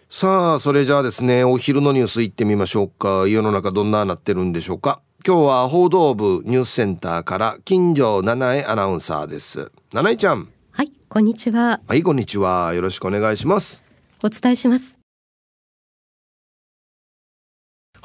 [0.08, 3.26] さあそれじゃあですねお昼のニュースいってみましょうか。
[3.26, 5.00] 世の中どんななってるんでしょうか。
[5.26, 9.72] 今日は報道部ニュースセンターから金城七重アナウンサーです。
[9.92, 10.48] 七重ちゃん。
[10.70, 11.80] はいこんにちは。
[11.86, 12.74] はいこんにちは。
[12.74, 13.82] よろしくお願いします。
[14.22, 15.03] お伝えします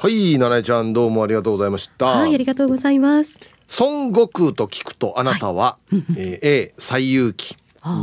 [0.02, 2.06] はい七重ちゃんどうもありがとうございました。
[2.06, 3.38] はいありがとうございます。
[3.80, 7.54] 孫悟空と聞くとあなたは、はい、えー、A 西遊記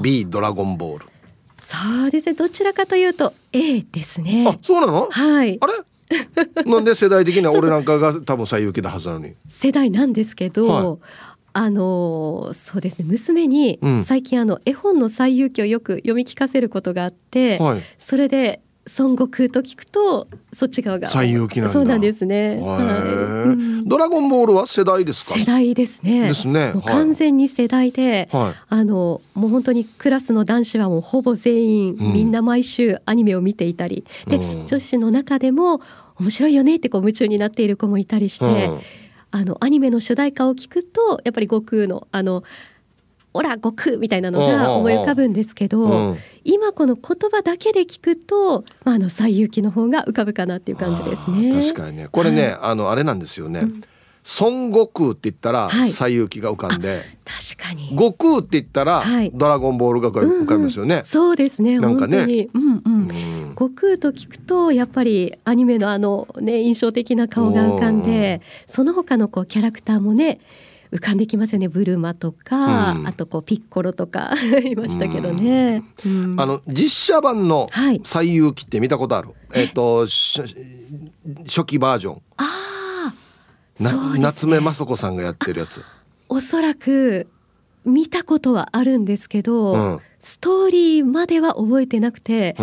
[0.04, 1.06] B ドラゴンボール。
[1.58, 4.46] そうですねどちらかというと A ですね。
[4.48, 5.08] あそうなの？
[5.10, 5.58] はい。
[5.60, 5.74] あれ？
[6.70, 9.34] なんで世代的には俺なんかが多分西遊記だはずなのに。
[9.50, 10.98] 世代なんですけど、はい、
[11.54, 18.62] あのそうですね娘に最近あの絵本の西遊記をよく読み聞かせることがあって、はい、それで
[19.00, 21.08] 孫悟空と聞くとそっち側が。
[21.08, 23.54] 西遊記なんそうなんですね、は
[23.84, 25.38] い、ドラゴンボールは世代ですか？
[25.38, 26.28] 世代ですね。
[26.28, 34.06] ですね、完全に世代で、はい、あのもう本当にクラスの男子はもうほぼ全員、うん、みんな毎週アニメを見ていたり。
[34.28, 35.82] で、うん、女子の中でも
[36.20, 38.82] 面白いよねってこう夢中になっている子もいたりして、うん、
[39.32, 42.44] あのアニメの主題歌を聞くとやっぱり悟空のあの
[43.34, 51.62] オラ悟空みたいなのが思い浮かぶんですけど、うん、今この言葉だけで聞くと、まあ、あの西遊記の方が浮かぶかなっていう感じですね。
[51.62, 52.08] 確かにね。
[52.12, 53.60] これね、はい、あのあれなんですよね。
[53.62, 53.84] うん。
[54.42, 57.90] 孫悟空って言ったら西遊記が浮かんで、確かに。
[57.92, 59.02] 悟空って言ったら
[59.34, 62.50] ドラゴンボールが浮かびますよね、うんうん、そうですねなんかね。
[62.54, 70.40] うんうん、うん、悟空と聞くとやっぱりアニメのあのね印象的な顔が浮かんでその他のこうキャラクターもね
[70.92, 71.68] 浮かんできますよね。
[71.68, 74.34] ブルマとか、うん、あとこうピッコロとか
[74.64, 77.70] いましたけどね、うん、あの実写版の
[78.04, 80.06] 「西遊記」って見たことある、はい、えっ、ー、と
[81.46, 82.22] 初期バージョン。
[82.38, 83.14] あ
[83.80, 85.82] あ、ね、夏目雅子さんがやってるやつ。
[86.30, 87.28] おそらく
[87.86, 92.56] 見たことはあるんですけど、うん、ストーリーまでは覚えてなくて、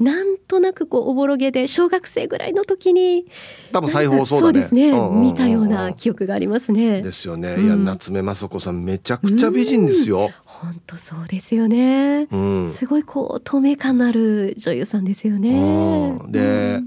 [0.00, 3.26] なんとなくこうおぼろげで小学生ぐらいの時に
[3.70, 7.02] 多分再放送、ね、そうですね、うんうんうん、見たような記憶がありますね。
[7.02, 10.30] ですよね、うん、いや夏目雅子さんめちゃくちゃ美人ですよ。
[10.44, 16.80] 本当そうですよね、うん、すごいこう透明感のある女優さんですよね、で、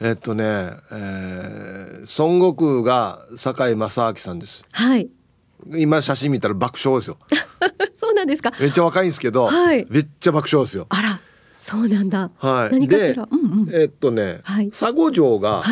[0.00, 4.64] えっとね、えー、孫悟空が堺正明さんです。
[4.70, 5.08] はい。
[5.76, 7.18] 今写真見たら爆笑ですよ。
[7.94, 8.52] そうなんですか。
[8.58, 10.86] めっちゃ若いんですけど、はい、めっちゃ爆笑ですよ。
[10.88, 11.09] あら
[11.60, 12.30] そうなんだ。
[12.38, 12.72] はい。
[12.72, 13.28] 何かしら？
[13.30, 15.62] うんうん、えー、っとね、はい、佐護城が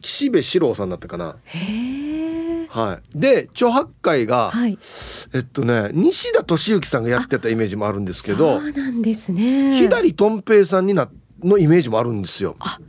[0.00, 1.36] 岸辺四郎さんだったかな。
[1.44, 2.66] へえ。
[2.68, 3.18] はい。
[3.18, 4.76] で、著白海が、はい、
[5.32, 9.76] えっとね、西田敏行さんがやってたイメージもあるんですけど、そうなんですね。
[9.76, 11.08] 左とん平さんにな
[11.44, 12.56] のイメージもあるんですよ。
[12.58, 12.80] あ、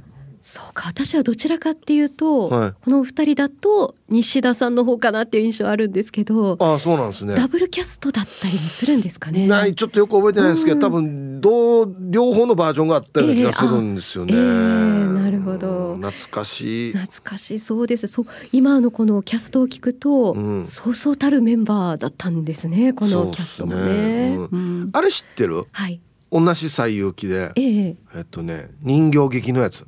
[0.49, 7.35] そうか私はどちらかっていうと、はい、このお二人だと西田さんの方かなっていう印象あるんですけどあそうなんですね。
[7.35, 9.45] ダブルキャストだったりもするんですかね。
[9.45, 15.97] ないちょっとよく覚えてないですけど、うん、多分どう両方のバージョンがあったような気がするんですよね、えーえー、なるほど。
[15.97, 16.93] 懐かしい。
[16.93, 18.07] 懐かしいそうです。
[18.07, 24.35] そう今のこのキャストを聞くと、うん、そうそうたるメンバーだったんですねこのキャストもね、ね。
[24.37, 25.65] うん、あれ知ってる？
[25.73, 25.99] はい。
[26.31, 29.85] 同じ西遊記で、えー、えっとね人形劇のやつ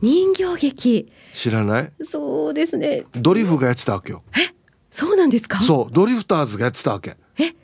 [0.00, 1.12] 人形劇。
[1.32, 1.92] 知らない？
[2.02, 3.04] そうですね。
[3.14, 4.22] ドリフがやってたわけよ。
[4.36, 4.54] え？
[4.90, 5.60] そうなんですか？
[5.60, 7.16] そうドリフターズがやってたわけ。
[7.38, 7.54] え？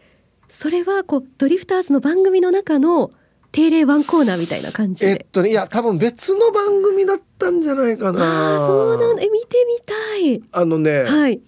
[0.49, 3.13] それはこうドリフターズの番組の中の
[3.53, 8.57] 定例ワンコーナーみたいな感じえっとねいや多分別の番組だったんじゃないかな。
[8.57, 9.23] あそうなんだ。
[9.23, 10.43] 見てみたい。
[10.53, 11.41] あのね、はい、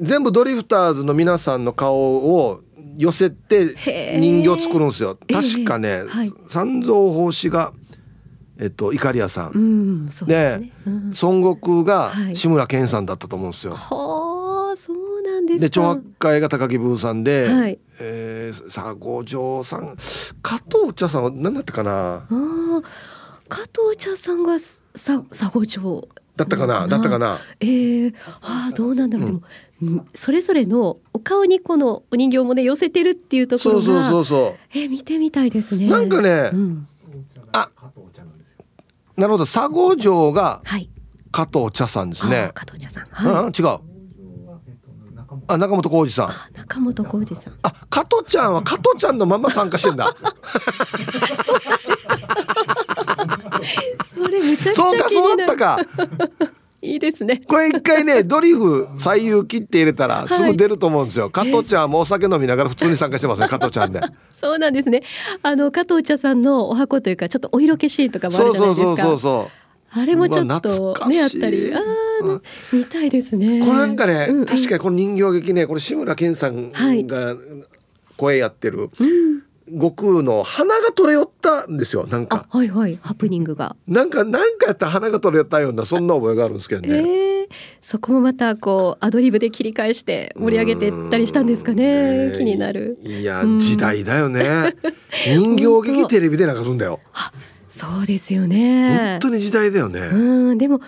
[0.00, 2.60] 全部ドリフターズの皆さんの顔を
[2.96, 3.74] 寄せて
[4.18, 5.18] 人形作るんですよ。
[5.32, 7.72] 確かね、はい、三蔵法師が
[8.58, 10.72] えっと、いかりやさん、うん、で、ね。
[10.86, 13.74] うん、孫悟空が志村けんさんだったと思うんですよ。
[13.74, 19.96] はあ、そうなんですで長白会が高木ブーさんで、はい、えー、佐五条さん。
[20.42, 22.26] 加藤茶さんは何だったかな？
[22.30, 22.82] あ
[23.48, 26.08] 加藤茶さんがさ佐五条。
[26.36, 26.86] だったかな？
[26.86, 27.38] だったかな？
[27.60, 29.32] えー、あどうなんだろう、う
[29.84, 34.78] ん、でもそれぞれのお顔にこのお人形もね寄せてるっていうところがそうそうそうそう。
[34.78, 35.88] えー、見てみたいですね。
[35.88, 36.88] なんかね、うん、
[37.52, 37.70] あ
[39.16, 39.44] なるほど。
[39.44, 40.62] 佐合城が
[41.30, 43.78] 加藤茶さんですね、はい、加藤茶さん、はい、うん、違う。
[45.46, 46.30] あ中本浩二さん。
[46.58, 47.54] 中本浩二さん。
[47.62, 50.14] あ加藤ちゃんは加藤ちゃんのまま参加してんだ。
[54.14, 55.78] それめちゃくちゃそうかそうだったか
[56.84, 57.40] いいですね。
[57.48, 64.00] これ一回ね ドリフ最優切って入れたらすぐ出ると思うんですよ、はい、加藤ちゃんもお酒飲みながら普通に参加してますね 加藤ちゃんで。
[64.36, 65.02] そうなんですね。
[65.42, 68.86] あの加藤茶さんのお箱というかちょっとお色気シーンとかもあるじゃないですか。
[68.86, 71.72] そうそうそうそうあれもちょっとねあったり。
[71.72, 72.40] ああ、
[72.72, 73.60] 見たいですね。
[73.60, 77.36] これなんかね、確かにこの人形劇ねこれ志村けんさんが
[78.16, 82.46] 声やってる、はいうん悟空の鼻が取れよったんですよなんか。
[82.50, 82.98] はいはい。
[83.02, 83.76] ハプニングが。
[83.86, 87.48] なんかなんかやったら鼻が取れよったようなそんな覚えがあるんですけどね、えー、
[87.80, 92.98] そこもまたこうアドリブで切り返して盛り上げてったりしたんですかね、気になる。
[93.02, 94.76] いや時代だよね。
[95.26, 97.00] 人形劇テレビで流すんだよ。
[97.68, 99.18] そうですよね。
[99.20, 100.00] 本当に時代だよね。
[100.00, 100.80] うんでも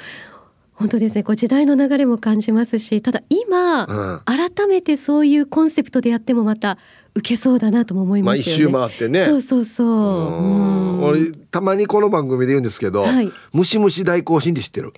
[0.76, 6.78] 本当ですねこう時代の流れも感じますしただ今、うん、改めてそういうコンセプトでやってもまた
[7.14, 8.73] 受けそうだなとも思いますよね。
[8.73, 9.25] まあ一周回ってね。
[9.25, 9.87] そうそうそう。
[9.87, 14.93] う俺たまにこの番組で言うんですけど、はい、ムシムシ大行進って知ってる？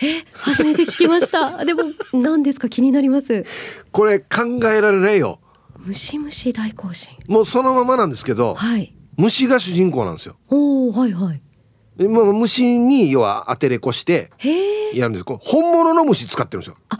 [0.00, 1.62] え、初めて聞きました。
[1.66, 1.82] でも
[2.12, 2.68] 何ですか？
[2.68, 3.44] 気になります。
[3.90, 4.26] これ考
[4.72, 5.40] えられないよ。
[5.84, 7.16] ムシムシ大行進。
[7.26, 10.36] もうそのままなんですけど、はい、虫が主人公なんですよ。
[10.50, 11.42] おお、はいはい。
[11.96, 14.30] まあ、虫に要は当てれこして
[14.94, 16.76] やるんです本物の虫使ってるんですよ。
[16.88, 16.98] あ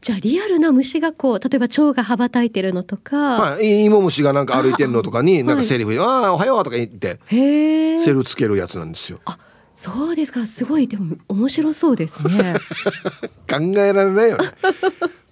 [0.00, 9.18] じゃあリアルな虫がこう例えば蝶が羽ばたいてるのとか、はい、芋虫がなんか歩いてるのとかになんかセリフで「ああおはよう」とか言ってセリフつけるやつなんですよ。
[9.24, 9.38] あ
[9.74, 12.54] そうですかすごいでも面白そうですね。
[13.48, 14.44] 考えられないよね。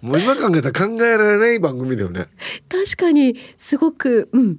[0.03, 2.27] もう今考えたら考えられない番組だよね。
[2.69, 4.59] 確かにすごくうん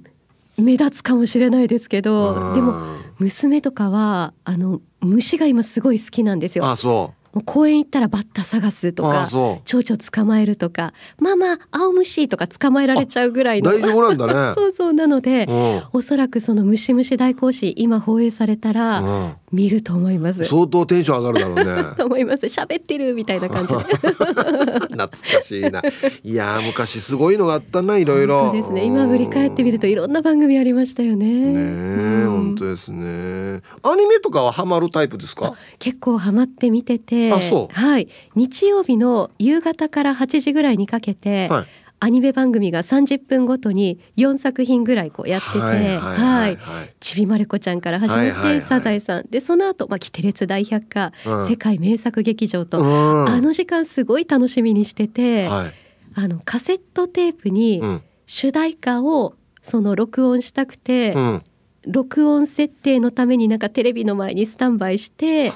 [0.58, 6.66] 目立つかもしれないですけどでも娘とかはあの虫が今すごい好きなんですよ。
[6.66, 7.18] あそう。
[7.34, 13.70] もう公園行ったらバッタ探すとか蝶々捕まえるとかまあまあ青虫とか捕まえられちゃうぐらいの。
[13.70, 14.54] 大丈夫なんだね。
[14.56, 20.44] そうそうなので、うん、おそらくそのムシムシ大行進今放映されたら、うん、見ると思います。
[20.44, 21.84] 相当テンション上がるだろうね。
[21.96, 22.46] と思います。
[22.46, 23.74] 喋ってるみたいな感じ。
[23.74, 25.82] 懐かしいな。
[26.22, 28.52] いや昔すごいのがあったないろいろ。
[28.52, 28.84] ですね。
[28.84, 31.26] 今振り返ってみるといろんな番組ありましたよね。
[31.26, 33.62] ね、うん、本当ですね。
[33.82, 35.54] アニメとかはハマるタイプですか？
[35.78, 37.32] 結構ハマって見てて。
[37.32, 37.74] あそう。
[37.74, 38.08] はい。
[38.34, 41.66] 日曜日の夕方から8時ぐらいにかけて、はい、
[42.00, 46.58] アニメ番組が30分ごとに4作品ぐらいこうやってて、はい
[47.00, 49.26] ちびまる子ちゃんから始めて、サザエさん。
[49.28, 55.72] でその後まあキテレツ大百科、うん、世界名作劇場と、うん、あの時間すごい楽しみにしてて、はい、
[56.14, 57.82] あのカセットテープに
[58.26, 61.42] 主題歌をその録音したくて、うん。
[61.86, 65.52] 録音設定のためになんかテレビの前にスタンバイして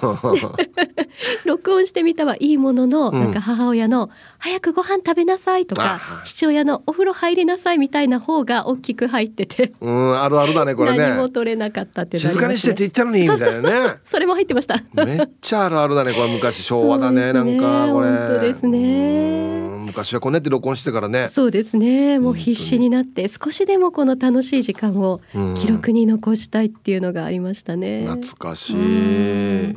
[1.44, 4.08] 録音してみたはいいものの、なんか母親の
[4.42, 9.72] 「早くご飯食べなさい」とか父親の「お風呂入りなさい」みたいな方が大きく入ってて。
[9.80, 10.98] うんあるあるだねこれね。
[10.98, 13.94] 何も取れなかったって静かにしてって言ったのにみたいなね。
[14.04, 25.20] それも入ってましためっちゃあるあるだねこれ昔昭和だねなんかこれ本当ですね昔はこうねって録音してからねそうですねもう必死になって少しでもこの楽しい時間を
[25.56, 29.76] 記録に残したいっていうのがありましたね懐かしい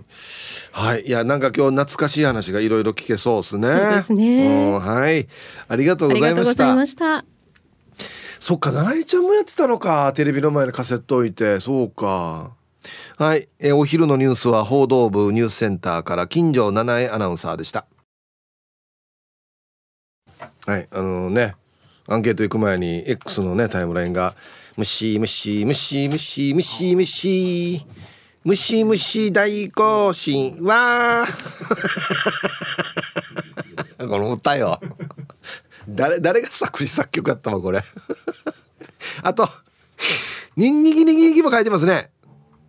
[0.76, 1.04] はい。
[1.06, 3.68] いやなんか今日懐かしい話がいろいろ聞けそうですね。
[3.70, 4.78] そうですね。
[4.78, 5.26] はい。
[5.70, 6.44] ありがとうございま
[6.86, 7.24] した。
[8.42, 10.12] そっか七井ちゃんもやってたのか。
[10.14, 11.62] テレビの前にカセット置いて。
[11.62, 12.52] そうか。
[13.18, 17.86] はい、えお昼のニュースは報道部ニュースセンターから金城七重アナウンサーでした。
[20.68, 20.90] はい。
[20.92, 21.56] あのね
[22.08, 24.36] アンケート行く前に X のねタイムラインが
[24.76, 27.86] 「ムシムシムシムシムシムシ
[28.46, 30.58] ムシムシ大行進。
[30.62, 31.26] わ
[33.98, 34.80] この歌よ。
[35.90, 37.84] 誰誰が作詞作曲やったのこれ。
[39.24, 39.50] あと
[40.56, 42.12] ニンニギニギニギも書いてますね。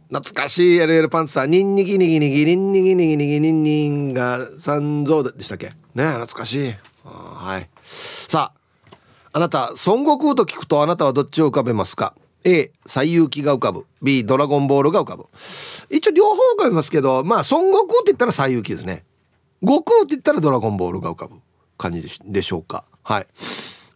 [0.09, 1.51] 懐かしい LL パンツさん。
[1.51, 8.97] ニンニギニギニギニンニギニギニギニンニンが三蔵でしたっけね懐かしいはいさあ
[9.35, 12.15] あなた孫悟空と聞くとあなたはどっちを浮かべますか
[12.47, 13.87] A 西遊記が浮かぶ。
[14.01, 15.27] B ドラゴンボールが浮かぶ。
[15.91, 19.05] 一応両方浮かびますけどまあ孫悟空って言ったら西遊記ですね。
[19.63, 21.37] 悟空って言ったらドラゴンボールが浮かぶ
[21.77, 22.85] 感じでしょうか。
[23.03, 23.27] はい。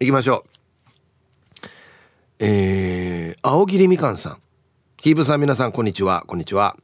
[0.00, 1.66] 行きましょう。
[2.40, 4.38] えー、青桐みかんさん。
[5.00, 6.24] ヒーブさん皆さんこんにちは。
[6.26, 6.76] こんにちは。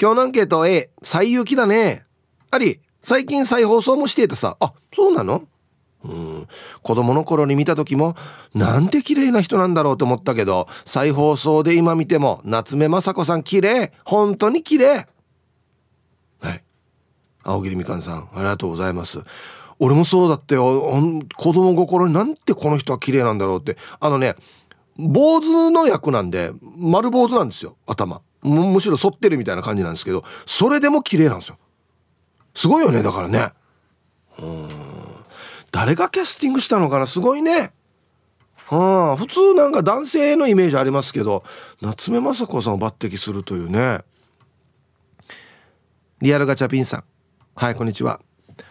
[0.00, 2.04] 今日のアンケート A 最有機だね。
[2.50, 4.56] あり最近再放送もしていたさ。
[4.58, 5.46] あそうなの？
[6.04, 6.48] うん。
[6.82, 8.14] 子供の頃に見た時も
[8.54, 13.92] なんて綺麗な人なんだろうと思ったけど再放送で今見ても夏目雅子さん綺麗。
[14.04, 15.06] 本当に綺麗。
[16.40, 16.62] はい。
[17.42, 19.20] 青桐みかんさんありがとうございます。
[19.80, 20.94] 俺もそうだってよ。
[21.36, 23.76] 子供心になんてこの人は綺麗なんだろうって。
[24.00, 24.36] あのね
[24.96, 28.20] 坊主の役なんで丸坊主なんですよ頭。
[28.42, 31.58] むしろ反ってるみたいな感じなんですけどそれでも綺麗なんですよ。
[32.54, 33.52] すごいよねだからね。
[34.38, 34.93] うん。
[35.74, 37.06] 誰がキャスティングしたのかな？
[37.08, 37.72] すごいね。
[38.66, 41.42] はあ普通なんか男性のイメージありますけど
[41.82, 44.02] 夏目雅子さんを抜擢するというね。
[46.20, 47.04] リアルガチャピンさん。
[47.56, 48.20] はいこんにちは。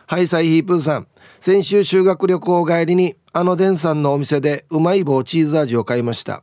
[0.08, 1.08] はいサイヒープーさん。
[1.42, 6.42] 先週修学旅行帰りにあのデンさんのお店でうまい棒チーズ味を買いました。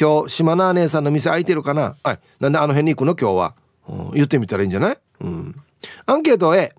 [0.00, 1.96] 今日島名姉さんの店開いてるかな？
[2.04, 3.16] はいなんであの辺に行くの？
[3.16, 3.54] 今日は、
[3.88, 4.98] うん、言ってみたらいいんじゃない？
[5.22, 5.60] うん。
[6.06, 6.76] アンケート A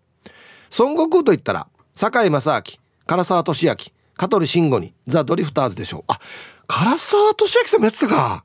[0.80, 2.80] 孫悟空と言ったら堺正明。
[3.08, 3.76] 唐沢俊明
[4.16, 6.04] 香取慎吾にザ・ドリフターズでしょう。
[6.08, 6.20] あ
[6.68, 8.44] 唐沢俊明さんもやってたか。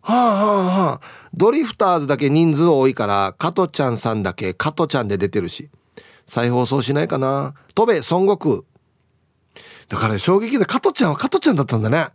[0.00, 1.00] はあはあはあ。
[1.34, 5.70] ドリフターズだけ人数多いから加トちゃんさんだけ加トちゃんで出てるし。
[6.26, 7.54] 再放送しないかな。
[7.74, 8.62] 戸部孫悟空。
[9.88, 12.08] だから衝撃で加トちゃんは加トちゃんだったんだね。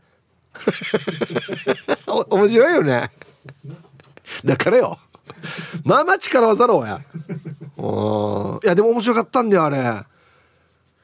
[2.08, 3.12] 面白いよね。
[4.44, 4.98] だからよ。
[5.84, 7.02] まあまあ力技ろうや。
[8.64, 10.04] いやでも面白かったんだよあれ。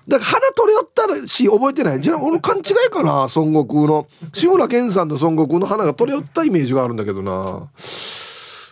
[0.07, 2.01] だから鼻取り寄ったらし覚えてない。
[2.01, 4.07] じゃあ俺勘違いかな孫悟空の。
[4.33, 7.69] 志村けんさんの孫悟空の鼻が取り寄ったイメージがあるんだけどな。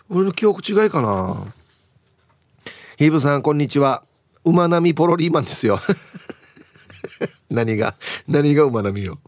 [0.10, 1.54] 俺の記憶違いかな。
[2.98, 4.04] ヒーブさんこんにちは。
[4.44, 5.80] 馬並みポロリーマンですよ。
[7.50, 7.96] 何が
[8.28, 9.20] 何が馬並みよ。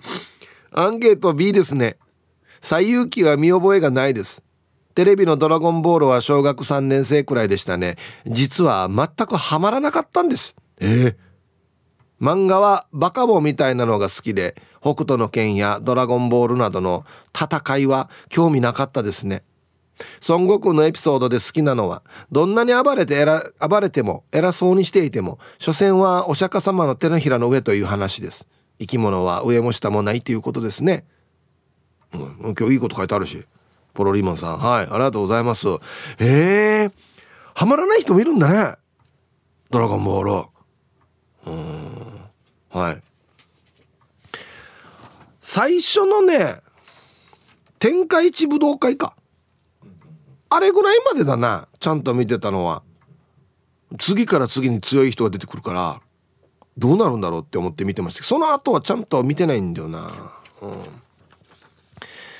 [0.71, 1.97] アンケート B ですね。
[2.61, 4.43] 最有機は見覚えがないです。
[4.95, 7.97] テレビのドラゴンボールは小学3年生くらいでしたね。
[8.27, 10.55] 実は全くハマらなかったんです。
[10.79, 11.15] えー、
[12.23, 19.43] 漫画はバカボみたいなのが好きで北斗の拳やドラゴンボールなどの戦いは興味なかったですね。
[20.29, 22.01] 孫悟空のエピソードで好きなのは
[22.31, 23.25] どんなに暴れて
[23.59, 28.47] 暴れても偉そうにしていても所詮はお釈迦様の手のひらの上という話です。
[28.79, 31.05] 生き物は上も下もないということですね、
[32.13, 33.45] うん、今日いいこと書いてあるし。
[33.93, 35.67] ポロリーマンさんはいありがとうございます。
[36.19, 36.91] えー、
[37.53, 38.77] はまらない人もいるんだね。
[39.69, 40.52] ドラゴンボール。
[41.45, 42.29] うん。
[42.69, 43.01] はい。
[45.41, 46.61] 最初のね
[47.79, 49.15] 天下一武道会か。
[50.49, 52.83] あれぐらいまでだなちゃんと見てたのは。
[53.99, 56.01] 次から次に強い人が出てくるから
[56.77, 58.23] どうなるんだろうって思って見てました。
[58.23, 60.11] その後はちゃんと見てないんだよな。
[60.61, 60.79] うん。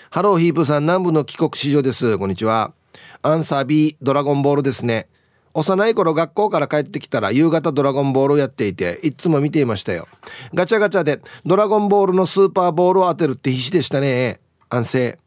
[0.09, 2.17] ハローヒープさん南部の帰国子女です。
[2.17, 2.73] こんにちは。
[3.21, 5.07] アンサー B ドラゴンボールですね。
[5.53, 10.07] 幼い頃学校から帰ってきたら夕方ドラゴンボールをやっていていつも見ていましたよ
[10.53, 15.19] ガチャガチャでドラゴンボールのスーパーボールを当てるって必死でしたね安静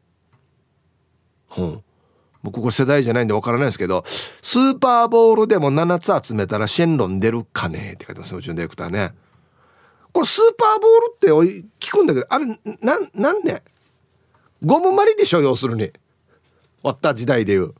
[1.49, 1.83] ほん
[2.43, 4.05] 僕これ世代じゃないんでわからないですけど、
[4.41, 7.95] スーパーボールでも7つ集めたらシェンロン出るかね？
[7.95, 9.15] って書いてますよ、うちのディレクターね。
[10.13, 13.65] これスーパーボールって聞くんだけど、あれ、な、なんね
[14.65, 15.87] ゴムまりでしょ、要するに。
[15.87, 15.93] 終
[16.85, 17.75] わった時代で言う。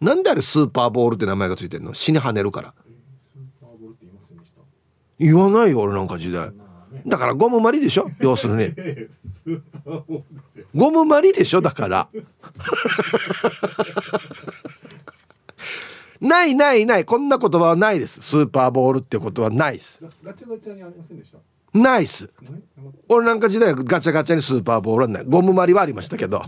[0.00, 1.92] なんであれスーパーボールって名前がついてんの？
[1.94, 2.74] 死に跳ねるから。
[5.18, 6.50] 言わないよ、俺なんか時代。
[7.06, 8.10] だからゴムまりでしょ？
[8.20, 8.74] 要するに。
[10.74, 11.60] ゴムまりでしょ？
[11.60, 12.08] だから。
[16.20, 17.04] ないないない。
[17.04, 18.20] こんな言葉はないです。
[18.22, 20.02] スーパーボールってことはないです。
[21.72, 22.30] ないっす。
[23.08, 25.24] 俺なんか時代ガチャガチャにスーパーボールはない。
[25.24, 26.42] ゴムまりはありましたけど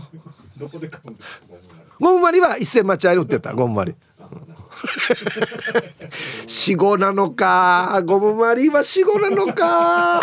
[1.99, 3.53] ゴムまりは一銭待ち合い売ってた。
[3.53, 3.95] ゴムまり。
[6.47, 8.01] 死後なのか。
[8.05, 10.21] ゴムマリは死後なのか。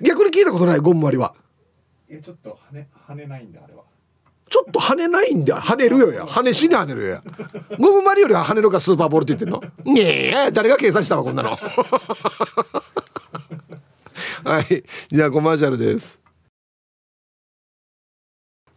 [0.00, 1.34] 逆に聞いたことないゴムマリは。
[2.08, 3.82] えちょっと跳ね跳ねないんだあれは。
[4.50, 5.60] ちょっと跳ねないんだ。
[5.60, 6.24] 跳ねるよや。
[6.24, 7.22] 跳ねしに跳ねるよや。
[7.78, 9.50] ゴムマリよりは跳ねるかスーパーボールって言ってん
[9.84, 9.94] の？
[9.94, 11.50] ねえ誰が計算したわこんなの。
[14.44, 14.84] はい。
[15.10, 16.20] じゃあコマーシャルです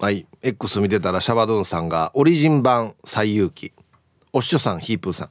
[0.01, 0.25] はい。
[0.41, 3.71] X 見てたらシャバドゥンさんがオリジン版最有機
[4.33, 5.29] おっしょさんヒープーさん。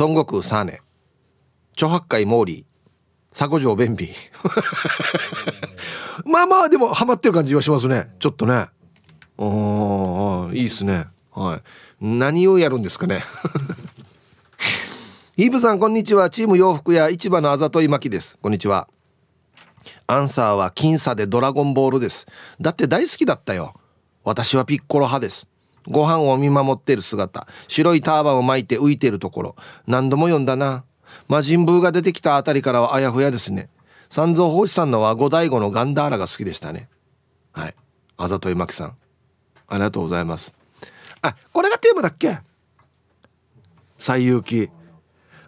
[0.00, 0.80] 孫悟空サーネ。
[1.74, 4.10] 著白海モーリー佐古城便秘
[6.26, 8.10] まあまあでもハマってる感じはしますね。
[8.18, 8.66] ちょっとね。
[9.38, 11.06] おいいっすね。
[11.30, 11.62] はい。
[12.00, 13.22] 何をやるんですかね。
[15.36, 16.28] イーブさんこんにちは。
[16.28, 18.36] チーム洋服屋市場のあざといまきです。
[18.42, 18.88] こんにちは。
[20.06, 22.26] アンサーは僅差でドラゴンボールです。
[22.60, 23.74] だって大好きだったよ。
[24.24, 25.46] 私はピッコロ派です。
[25.88, 27.46] ご飯を見守ってる姿。
[27.68, 29.56] 白いターバンを巻いて浮いてるところ。
[29.86, 30.84] 何度も読んだな。
[31.28, 33.68] 魔人ブーが出てきたあたりからはあやふやですね。
[34.10, 36.88] 三蔵法師さんのは五醍醐のガンダーラが好きでしたね。
[37.52, 37.74] はい。
[38.16, 38.96] あざといまきさん。
[39.68, 40.54] ありがとうございます。
[41.22, 42.38] あこれがテーマだっけ？
[43.98, 44.70] 西遊記。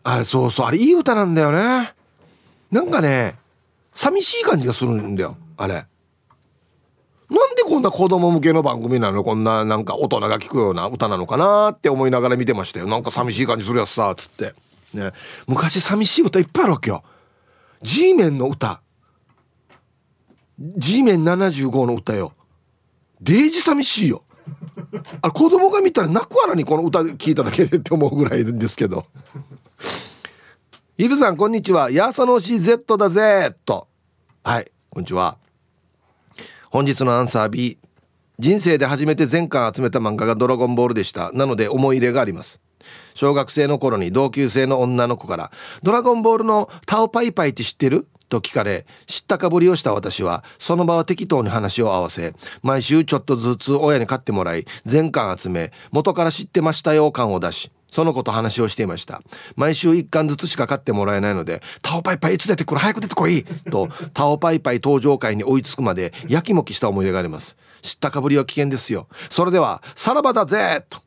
[0.03, 0.67] あそうそう。
[0.67, 1.95] あれいい歌なんだよね。
[2.71, 3.39] なんかね
[3.99, 5.75] 寂しい感じがするんだよあれ。
[5.75, 9.25] なんでこんな子供向けの番組なの？
[9.25, 12.87] こんななんか大人が聴くような歌なのかなって思いながら見てましたよ。
[12.87, 14.55] なんか寂しい感じするやつさつって。
[14.95, 15.11] ね。
[15.49, 17.03] 昔寂しい歌いっぱいあるわけよ。
[17.83, 18.81] G メンの歌。
[20.61, 22.35] G メン75の歌よ。
[23.21, 24.23] デージ寂しいよ。
[25.23, 29.07] あ子供が見たら泣くわらにこの歌聞いただけでって思うぐらいですけど。
[31.01, 31.93] イブさんこんにちは。
[31.93, 33.55] ヤーサノシ Z だぜ。
[33.65, 33.87] と。
[34.43, 35.39] はいこんにちは。
[36.73, 37.79] 本日のアンサー B
[38.41, 41.31] 人生で初めて全巻集めた漫画がドラゴンボールでした。
[41.31, 42.61] なので思い入れがあります。
[43.15, 45.53] 小学生の頃に同級生の女の子から
[45.85, 59.23] 「ドラゴンボールのタオパイパイって知ってる?」と聞かれ知ったかぶりをした私はその場は適当に話を合わせ毎週ちょっとずつ親に買ってもらい全巻集め元から知ってましたよ感を出しその子と話をしていました。
[59.57, 62.81] 毎週1巻ずつしか買ってもらえないので「タオパイパイいつ出てくる？
[62.81, 67.57] 早く出てこい!」とタオパイパイ登場会に追いつくまでやきもきした思い出があります。
[67.83, 69.09] 知ったかぶりは危険ですよ。
[69.31, 70.85] それではさらばだぜ！
[70.89, 71.01] と。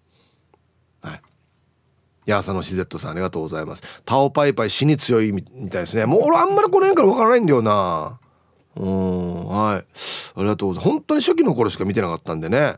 [2.28, 3.82] ヤーサのシゼットさんありがとうございます。
[4.06, 6.06] タオパイパイ死に強いみたいですね。
[6.06, 8.20] もう俺あんまりこの辺から分からないんだよな。
[8.76, 9.76] うんはい。
[9.78, 9.84] あ
[10.38, 10.94] りがとうございます。
[10.94, 12.76] 本当に初期の頃しか見てなかったんでね。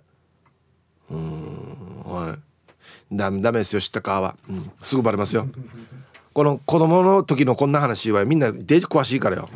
[1.12, 2.40] うんはい。
[3.14, 5.48] ダメダメですよ知ったかは、うん、すぐバレますよ。
[6.34, 9.50] この子供の時のこんな話はみんなデジ詳しいからよ。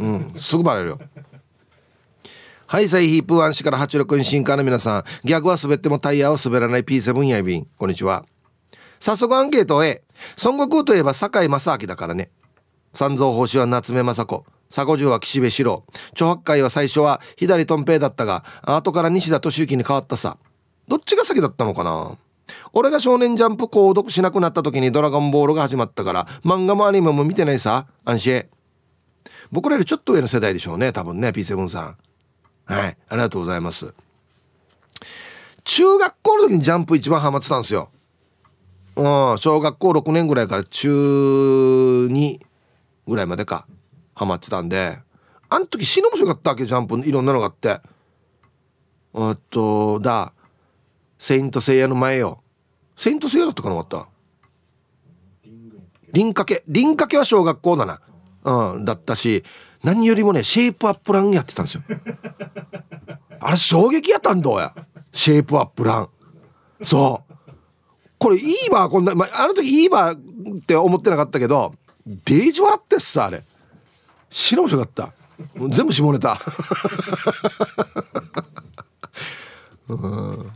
[0.00, 0.34] うん。
[0.36, 1.00] すぐバレるよ。
[2.66, 5.04] はいサイヒープーアンシから86に新刊の皆さん。
[5.28, 7.66] 逆は滑ってもタイヤは滑らない P7 やいびん。
[7.76, 8.24] こんにちは。
[8.98, 10.02] 早速アンケートへ。
[10.44, 12.30] 孫悟空といえば堺正明だからね。
[12.94, 14.46] 三蔵法師は夏目雅子。
[14.74, 15.84] 佐古城は岸辺四郎。
[16.12, 20.38] 著白海は最初は左とん平だったが後から西田敏行に変わったさ。
[20.88, 22.16] どっちが先だったのかな？
[22.72, 27.86] 俺が少年ジャンプ購読しなくなった時にドラゴンボールが始まったから漫画もアニメも見てないさ。
[28.04, 28.44] 安心。
[29.50, 31.96] 僕らよりちょっと上の世代でしょうね多分ね P7 さん。
[32.64, 32.96] はい。
[33.08, 33.92] ありがとうございます。
[35.64, 37.90] 中学校の時にジャンプ一番ハマってたんですよ。
[38.96, 42.40] うん、小学校6年ぐらいから中2
[43.06, 43.66] ぐらいまでか
[44.14, 44.98] ハマってたんで。
[45.48, 47.80] あん時死の面白かったわけジャンプいろんなのがあって。
[49.14, 50.32] えっとだ
[51.18, 52.41] 「セイント・セイヤ」の前よ
[52.96, 54.12] 「セイント・セイヤ」だったかな終わった。
[56.12, 56.62] 輪掛け。
[56.68, 58.00] 輪掛けは小学校だな。
[58.44, 59.44] うんだったし
[59.84, 61.82] 何よりもねシェイプアップランやってたんですよ。
[63.40, 64.74] あれ衝撃やったんだや。
[65.12, 66.08] シェイプアップラン。
[66.82, 67.32] そう。
[68.18, 70.16] これいいわこんな、まあ、あの時いいわっ
[70.66, 71.74] て思ってなかったけど
[72.06, 73.44] デージ笑ってっさあれ。
[74.30, 75.12] 死の面白かった。
[75.70, 76.40] 全部下ネタ。
[79.88, 80.52] うん。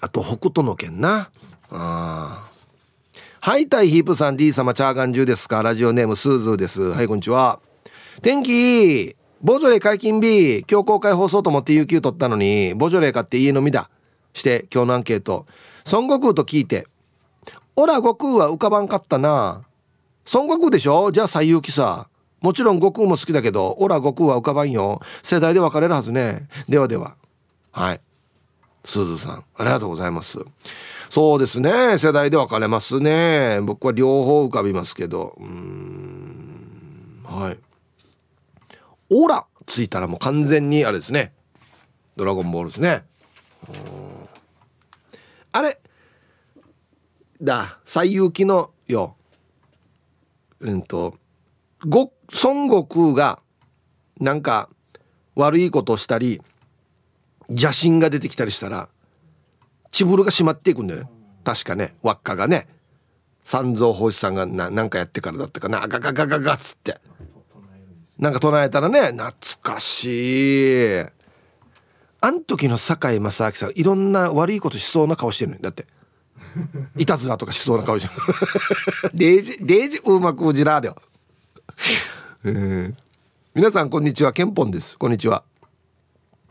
[0.00, 1.30] あと北斗の拳な。
[1.70, 2.48] あ
[3.40, 5.62] はいタイヒープさん D 様チャーガン中ですか。
[5.62, 6.82] ラジオネームスーズーです。
[6.82, 7.60] はいこんにちは。
[8.22, 9.16] 天気いい。
[9.42, 10.64] ボジョレ解禁日。
[10.70, 13.88] 今日公開放送と思って有給取ったのにボジョレ買って家飲みだ。
[14.32, 15.46] して今日のアンケート。
[15.90, 16.86] 孫悟空と聞いて
[17.76, 19.62] 「オラ悟空は浮かばんかったな」
[20.32, 21.10] 孫悟空でしょ？
[21.12, 22.08] じゃあ西遊記さ。
[22.40, 25.00] もちろん悟空も好きだけどオラ悟空は浮かばんよ。
[25.22, 26.48] 世代で分かれるはずね。
[26.68, 27.16] ではでは。
[27.72, 28.00] はい。
[28.84, 30.38] すずさんありがとうございます。
[31.10, 33.60] そうですね世代で分かれますね。
[33.62, 35.36] 僕は両方浮かびますけど。
[35.38, 37.58] うんはい。
[39.10, 41.32] オラついたらもう完全にあれですね。
[42.16, 43.04] ドラゴンボールですね。
[45.52, 45.78] あれ
[47.42, 49.16] だ西遊記のよ。
[50.60, 51.14] うんと
[51.86, 52.12] ご
[52.44, 53.40] 孫悟空が
[54.20, 54.68] なんか
[55.34, 56.42] 悪いことをしたり
[57.50, 58.88] 邪神が出てきたりしたら
[59.90, 61.10] チブルが閉まっていくんだよね。
[61.44, 61.94] 確かね。
[62.02, 62.68] 輪っかがね。
[63.42, 65.80] 三蔵法師さんがななんかやってからだったかな。
[65.88, 66.98] ガガガガガっつって。
[68.18, 69.32] なんか唱えたらね懐
[69.62, 71.04] かしい。
[72.22, 75.86] あん時の堺正明さんいろんな悪いことしそうな顔してるのだって。
[76.96, 78.22] いたずらとかしそうな顔してる。
[79.14, 80.96] デージデージうまくうじらーだよ、
[82.44, 82.94] えー、
[83.54, 84.32] 皆さんこんにちは。
[84.32, 84.98] ケンポンです。
[84.98, 85.44] こんにちは。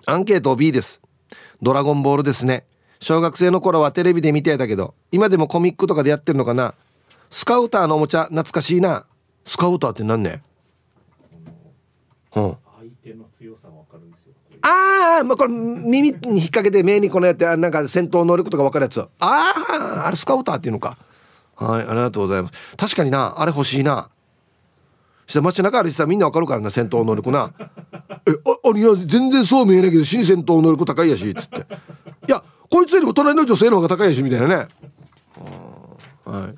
[0.05, 1.01] アンケート B です。
[1.61, 2.65] ドラゴンボールですね。
[3.01, 6.73] 小学生の頃はテレビで見てたけど今でもコミックとかでやってるのかな。
[7.29, 9.05] スカウターのおもちゃ懐かしいな。
[9.45, 10.41] スカウターって何ね
[12.35, 12.57] うん。
[12.79, 14.33] 相手の強さわかるんですよ。
[14.61, 18.99] ああ、まあ、これ耳に引っ掛けて目にこのやってなんか戦闘能力とか分かるやつ。
[19.01, 20.97] あああれスカウターっていうのか。
[21.55, 22.75] はいありがとうございます。
[22.77, 24.09] 確かになあれ欲しいな
[25.29, 27.53] して街中歩いてたらみんな分かるからな戦闘能力な。
[28.27, 28.31] え
[28.65, 31.59] ああいや全然そう見えないけど死に戦闘能力高いやしっつって。
[31.59, 34.67] いやこいつよりも隣の女性の方が高いやしみたいなね。
[36.25, 36.55] はい。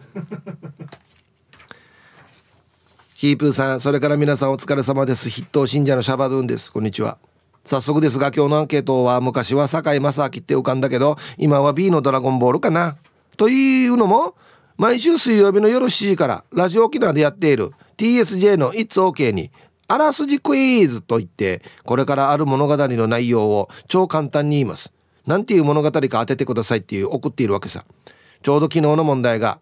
[3.15, 5.29] ヒープーさんそれから皆さんお疲れ様です。
[5.29, 6.71] 筆頭信者のシャバドゥンです。
[6.71, 7.17] こんにちは。
[7.65, 12.95] 早速ですが今日のアンケートは昔は堺正明って浮かんだけど今は B のドラゴンボールかな。
[13.35, 14.35] というのも
[14.77, 19.51] 毎週水曜日の夜7時からラジオ沖縄でやっている TSJ の It's OK に
[19.87, 24.91] あらすじクイズと言ってこれからある物語の内容を超簡単に言います。
[25.27, 27.85] 何ていう物語か当ててくださいっていう送っているわけさ。
[28.41, 29.59] ちょうど昨日の問題が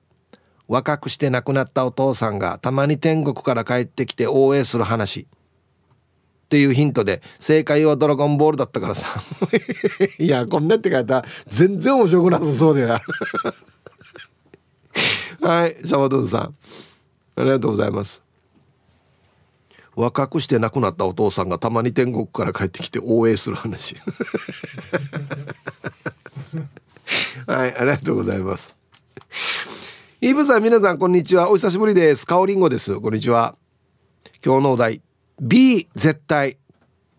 [0.69, 5.27] 若くして亡くなったお父さんがたまに天国から帰ってきて応援する話。
[6.45, 9.05] っていうヒントで正解はドラゴンボールだったからさ。
[10.17, 12.99] いやこんなって書いたら全然面白くなさそうだよ
[15.41, 16.55] はいシャワドゥンさん。
[17.35, 18.28] ありがとうございます。
[19.99, 23.97] 若くして亡くなったお父さんがたまに天国から帰ってきて応援する話。
[27.45, 28.73] はいありがとうございます。
[30.21, 31.49] イブさん皆さんこんにちは。
[31.49, 32.25] お久しぶりです。
[32.25, 32.97] かおりんごです。
[32.97, 33.57] こんにちは。
[34.43, 35.01] 今日のお題。
[35.41, 36.57] B 絶対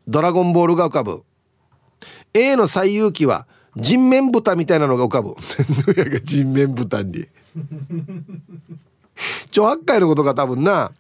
[0.09, 1.23] ドラゴンボールが浮かぶ。
[2.33, 5.37] A の最有機は人面豚みたいなのが浮かぶ。
[6.25, 7.29] 人面豚に。
[9.51, 10.93] 超八回のことが多分な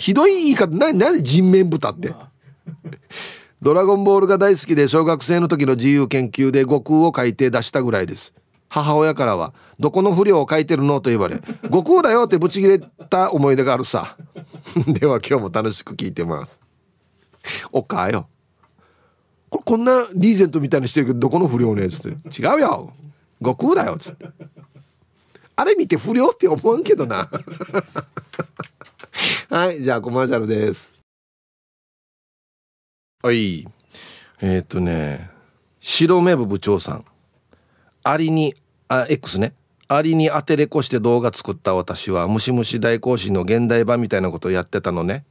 [0.00, 2.14] ひどい言い方な何で人面豚って？
[3.60, 8.32] ドラゴンボールが大好きで小学生の時の自由研究で悟空を書いて出したぐらいです。
[8.70, 14.16] 母親からは「どこの不良を書いてるの?」と言われ「悟空だよ」ってブチギレた思い出があるさ。
[14.88, 16.60] では今日も楽しく聞いてます。
[17.70, 18.26] おかよ。
[19.50, 22.92] これこんなリーゼントみたいにしてるけどどこの不良ねっつって「違うよ。
[23.42, 24.26] 悟空だよ」っつって。
[25.56, 27.28] あれ見て不良って思わんけどな
[29.48, 30.92] はいじゃあコマーシャルです。
[33.22, 33.66] はい。
[34.40, 35.30] えー、っとね
[35.80, 37.04] 白目部部長さん。
[38.02, 38.54] アリに
[38.88, 39.54] あ X ね。
[39.88, 45.24] アリに当てれこして動画作った私はムシムシ大行進の現代版みたいなことをやってたのね。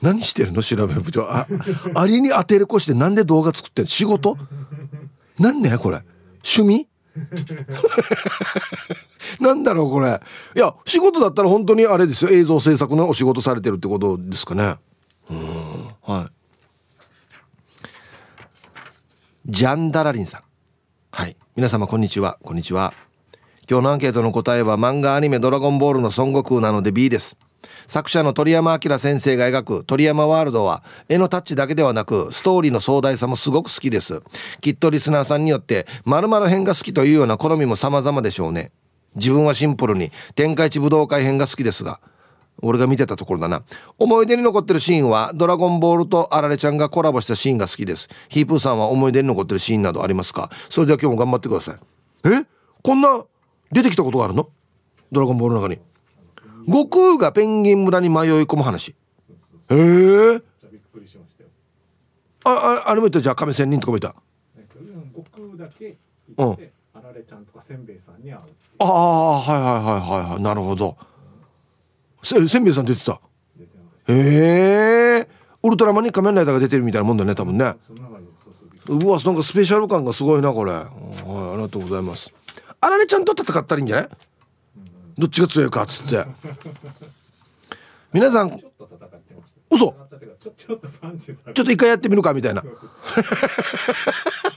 [0.00, 1.22] 何してるの調べ部長。
[1.24, 1.46] あ
[1.94, 4.36] アリに当てれこしてなんで動画作ってんの仕事？
[5.38, 6.02] なんねこれ。
[6.44, 6.88] 趣味？
[9.40, 10.20] なんだろうこれ。
[10.54, 12.30] いや仕事だったら本当にあれですよ。
[12.30, 14.76] 映像制作のお仕事されてるってことですかね。
[15.30, 15.88] うん。
[16.02, 16.32] はい。
[19.46, 20.42] ジャンダラリンさん。
[21.10, 21.36] はい。
[21.54, 22.38] 皆様こんにちは。
[22.42, 22.92] こんにちは。
[23.68, 27.36] 今日のアンケートの答えは漫画アニメドラゴンボールの孫悟空なので B です。
[27.86, 34.22] 作者の鳥山明先生が描く鳥山ワールドは絵のタッチだけではなくストーリーの壮大さもすごく好きです。
[34.60, 38.72] きっとリスナーさんによって〇〇編が好きというような好みも様々でしょうね。
[39.14, 42.00] 自分はシンプルに天下一武道会編が好きですが
[42.62, 43.62] 俺が見てたところだな。
[43.98, 48.08] 思い出に残ってるシーンはドラゴンボールとあられちゃんがコラボしたシーンが好きです。
[48.28, 50.50] ヒープーさんは思い出に残ってるシーンなどありますか？
[50.70, 51.76] それでは今日も頑張ってください。
[52.24, 52.46] え？
[52.82, 53.24] こんな
[53.72, 54.48] 出てきたことがあるの？
[55.12, 55.80] ドラゴンボールの中に。
[56.66, 58.94] 悟空がペンギン村に迷い込む話。
[59.70, 59.74] へ
[60.34, 60.42] え。
[62.44, 64.14] あああれも言ったじゃあ亀仙人とかもいた。
[65.14, 65.24] 悟
[65.56, 65.96] 空だけ
[66.36, 68.40] 行って、あられちゃんとかせんべいさんに会う
[68.78, 69.82] ああはいはいはい
[70.22, 70.42] はいはい。
[70.42, 70.96] なるほど。
[72.22, 73.20] せせんべいさん出てた。
[74.08, 75.28] へえ。
[75.62, 77.74] ウルトラマンに仮面ライダーが出てるみたいなもんだね多分ね。
[78.88, 80.70] うわなんかスペシャル感がすごいなこれ。
[80.70, 82.32] はいありがとうございます。
[82.80, 84.08] あられちゃんと戦ったらいいんじゃない？
[85.18, 86.24] どっちが強いかっつって。
[88.12, 88.60] 皆さん
[89.70, 89.94] 嘘。
[90.56, 90.78] ちょっ
[91.54, 92.62] と一回やってみるかみたいな。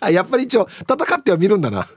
[0.10, 1.88] やっぱり一応戦っては見るんだな。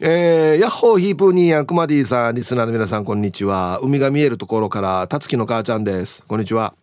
[0.00, 3.78] えー、ヤッホーヒープーニーヤンクマディさんリスナーの皆さんこんにちは。
[3.82, 6.24] 海が見えるところからたつきの母ちゃんです。
[6.26, 6.74] こんにちは。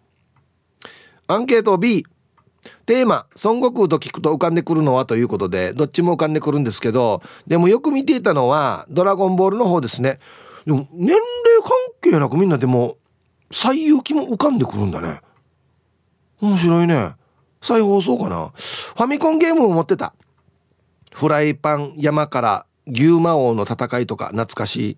[1.28, 2.06] アンケート B
[2.92, 10.20] テーマ孫悟空と聞くと浮かんでくるのはということでどっちも浮かんでくるんですけどでもよく見ていたのはドラゴンボールの方ですね。
[10.66, 11.22] でも年齢
[11.64, 12.98] 関係なくみんなでも
[13.50, 15.22] 最有機も浮かんでくるんだね。
[16.42, 17.14] 面白いね。
[17.62, 18.52] 再放送かな。
[18.56, 20.14] ファミコンゲームを持ってた。
[21.14, 24.98] フライパン山から牛魔王の戦いとか懐かしい。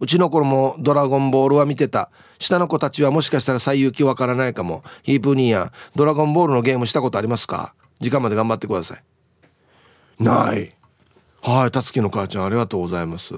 [0.00, 2.10] うちの頃もドラゴンボールは見てた。
[2.38, 4.82] 下の子たちはもしかしたら最有機わからないかも。
[5.02, 7.74] ヒープニーやドラゴンボールのゲームしたことありますか？
[8.00, 10.22] 時間まで頑張ってください。
[10.22, 10.74] ない。
[11.40, 13.34] はいたつきの母ちゃんありがとうございます。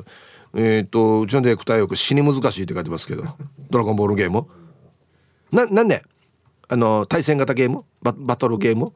[0.54, 3.24] えっ、ー、とうちのディレクターよく死に難しいって書いてますけど。
[3.70, 4.46] ドラゴンボールゲーム。
[5.52, 6.04] ななんで？
[6.68, 7.84] あの対戦型ゲーム？
[8.02, 8.92] ババトルゲーム？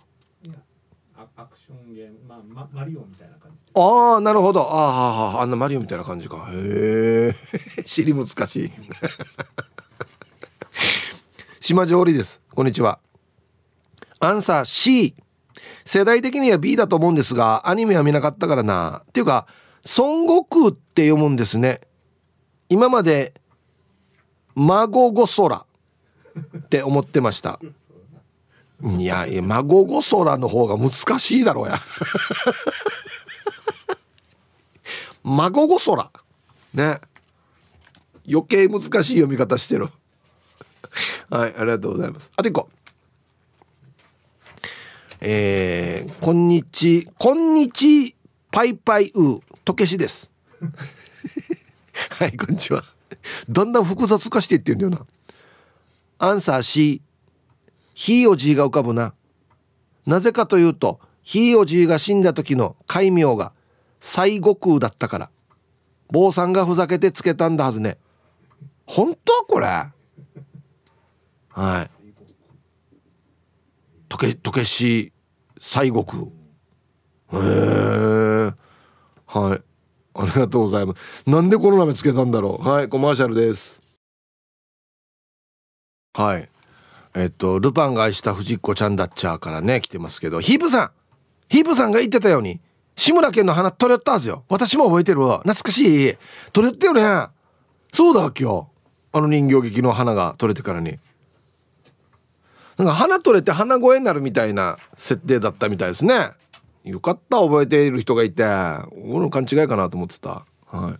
[1.37, 3.59] アクションゲーム、まあ、まマリオみたいな感じ。
[3.75, 4.63] ああなるほど。
[4.63, 6.49] あああんなマリオみたいな感じか。
[6.53, 7.35] へ
[7.79, 8.73] え 知り難しい
[11.65, 12.43] 島上りです。
[12.55, 12.99] こんにちは。
[14.21, 15.15] アンサー C
[15.87, 19.01] 世代的には B だと思うんですがアニメは見なかったからな。
[19.09, 19.47] っていうか
[19.97, 21.81] 孫悟空って読むんですね。
[22.69, 23.33] 今まで
[24.55, 25.65] 孫御空
[26.59, 27.59] って思ってました。
[28.83, 31.81] いやいや孫御空の方が難しいだろうや。
[35.25, 36.11] 孫御空。
[36.75, 37.01] ね。
[38.31, 39.89] 余計難しい読み方してる。
[41.31, 42.31] はいありがとうございます。
[42.37, 42.69] あと一個。
[45.21, 48.15] えー、こんにちこんにち
[48.51, 50.31] パイパイウーとけしです。
[52.11, 52.85] はいこんにちは。
[53.49, 55.07] だんだん複雑化していってんだよな。
[56.19, 57.01] アンサー C
[57.95, 59.15] ひいおじいが浮かぶな。
[60.07, 63.53] なぜかというとひいおじいが死んだ時の戒名が
[64.01, 65.31] 西悟空だったから。
[66.11, 67.99] 坊さんがふざけてつけたんだはずね。
[68.87, 69.87] 本当これ？
[71.55, 71.91] はい。
[74.09, 75.13] とけとけし
[75.61, 76.27] 西悟空へ
[78.51, 78.53] え
[79.27, 79.63] はい。
[80.17, 81.29] ありがとうございます。
[81.29, 82.69] なんでこの名前つけたんだろう。
[82.69, 83.83] はいコマーシャルです。
[86.13, 86.49] はい。
[87.15, 90.41] えっとルパンが愛した藤子ちゃんだっちゃーからね来てますけど。
[90.41, 90.91] ヒープさん。
[91.49, 92.61] ヒープさんが言ってたように
[92.97, 94.45] 志村けんの花取れったはずよ。
[94.49, 95.39] 私も覚えてるわ。
[95.39, 96.15] 懐かしい。
[96.53, 97.29] 取れったよね。
[97.93, 98.67] そうだ今日
[99.13, 100.99] あの人形劇の花が取れてからに。
[102.79, 106.31] なんか花取れて花声になるみたいな設定だったみたいですね。
[106.85, 108.45] よかった覚えている人がいて。
[108.45, 110.45] 俺の勘違いかなと思ってた。
[110.67, 110.95] はい。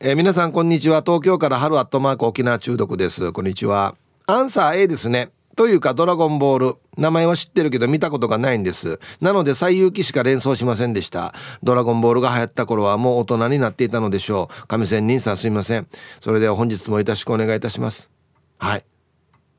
[0.00, 1.02] えー、皆さんこんにちは。
[1.02, 3.32] 東京から春アットマーク沖縄中毒です。
[3.32, 3.94] こんにちは。
[4.26, 5.30] アンサー A ですね。
[5.56, 6.76] というかドラゴンボール。
[6.98, 8.98] 名前は知ってるけど見たことがないんです。
[9.20, 11.32] なので最有機しか連想しませんでした。
[11.62, 14.66] ドラゴンボールが流行った頃はもう大人になっていたのでしょう。
[14.66, 15.86] 上仙人さんすみません。
[16.20, 18.15] それでは本日もよろしくお願いいたします。
[18.58, 18.84] はい。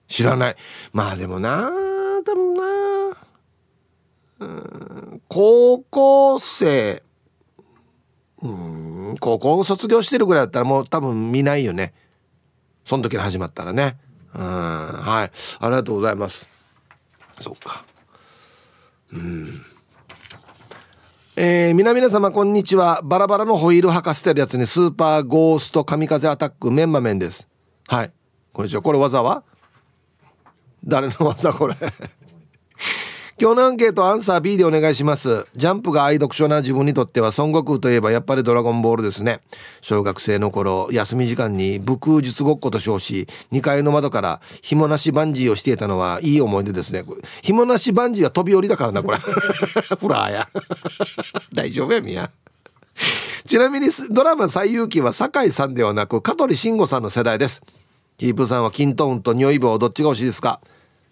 [0.07, 0.55] 知らない。
[0.93, 1.69] まあでもな
[2.25, 2.63] 多分な。
[4.39, 7.03] うん高校生。
[8.41, 11.93] うん高校卒業してるぐらいだったらもう多分見ないよね。
[12.85, 13.97] その時に始まったらね。
[14.33, 15.31] うんはい。
[15.59, 16.47] ありがとうございます。
[17.39, 17.85] そうか。
[19.11, 19.61] うん。
[21.35, 23.01] えー、皆々様こんにちは。
[23.03, 27.47] バラバラのホイール履かせてるやつにスーパーゴースト神風アタックメンマメンです。
[27.87, 28.11] はい。
[28.57, 29.43] こんにちはこれ技は？
[30.83, 31.53] 誰の技？
[31.53, 31.75] これ。
[33.39, 35.45] 今日のアンケートアンサー B でお願いします。
[35.55, 39.41] ジャンプが愛読書な自分にとっては孫悟空といえばやっぱりドラゴンボールですね。
[39.81, 47.03] 小学生の頃休み時間に武空術ごっこと称し2階の窓から紐なしバンジーをしていたのはいい思い出ですね。
[47.43, 49.19] 紐なしバンジーは飛び降りだからなこれ。
[49.99, 50.49] フラーや。
[51.53, 52.31] 大丈夫やみや。
[53.45, 57.61] ちなみにドラマ最有機は酒井さんではなく香取慎吾さんの世代です。
[58.17, 60.59] キープさんはキントーンと匂い棒どっちが欲しいですか？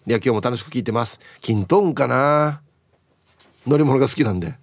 [0.08, 1.20] いや今日も楽しく聞いてます。
[1.40, 2.62] キントーンかな？
[3.64, 4.56] 乗り物が好きなんで。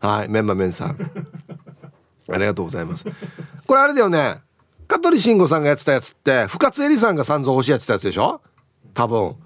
[0.00, 0.96] はいメンマメンさん。
[2.30, 3.04] ありがとうございます。
[3.66, 4.38] これあれだよね。
[4.88, 8.40] 香取慎吾さんがやってたやつって深津絵里さんが三蔵星やってたやつでしょ？
[8.94, 9.36] 多分。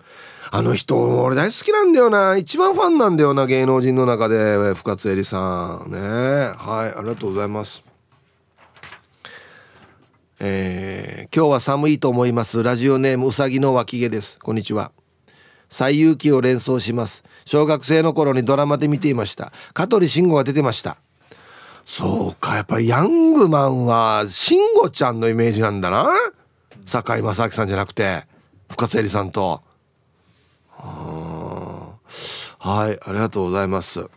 [0.53, 2.37] あの人俺大好きなんだよな。
[2.37, 5.91] 一番ファンなんだよな芸能人の中で深津絵里さん。
[5.91, 5.99] ね。
[5.99, 7.83] はいありがとうございます。
[10.41, 12.63] えー、今日は寒いと思います。
[12.63, 14.39] ラジオネームうさぎの脇毛です。
[14.41, 14.91] こんにちは。
[15.69, 17.25] 最有機を連想します。
[17.45, 19.53] 小学生の頃にドラマで見ていました。
[19.73, 20.97] 香取慎吾が出てました。
[21.85, 26.09] そうかやっぱりヤングマンは慎吾ちゃんのイメージなんだな。
[26.87, 28.25] 堺正明さんじゃなくて
[28.71, 29.63] 深津絵里さんと。
[30.77, 31.99] は
[32.91, 34.09] いありがとうございます。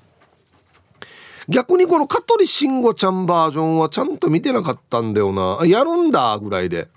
[1.49, 5.65] 逆にこの香取慎吾ちゃんバージョンはちゃんと見てなかったんだよな。
[5.65, 6.87] やるんだぐらいで。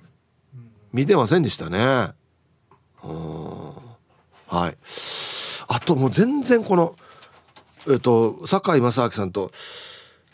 [0.92, 1.78] 見てませんでしたね。
[1.78, 2.14] は
[4.68, 4.76] い。
[5.68, 6.96] あともう全然この
[7.88, 9.52] えっと堺正明さんと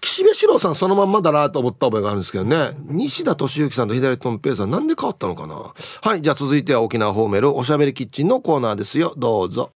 [0.01, 2.71] 岸辺四郎さんそのまんまだなと思った覚えがあるんですけどね。
[2.89, 5.75] 西田敏行さんと左とん平さんなんで変わったのかな。
[6.01, 6.23] はい。
[6.23, 9.13] じゃあ続いては沖縄ホーメルおしゃべりキッチンのコーナーですよ。
[9.19, 9.73] どうぞ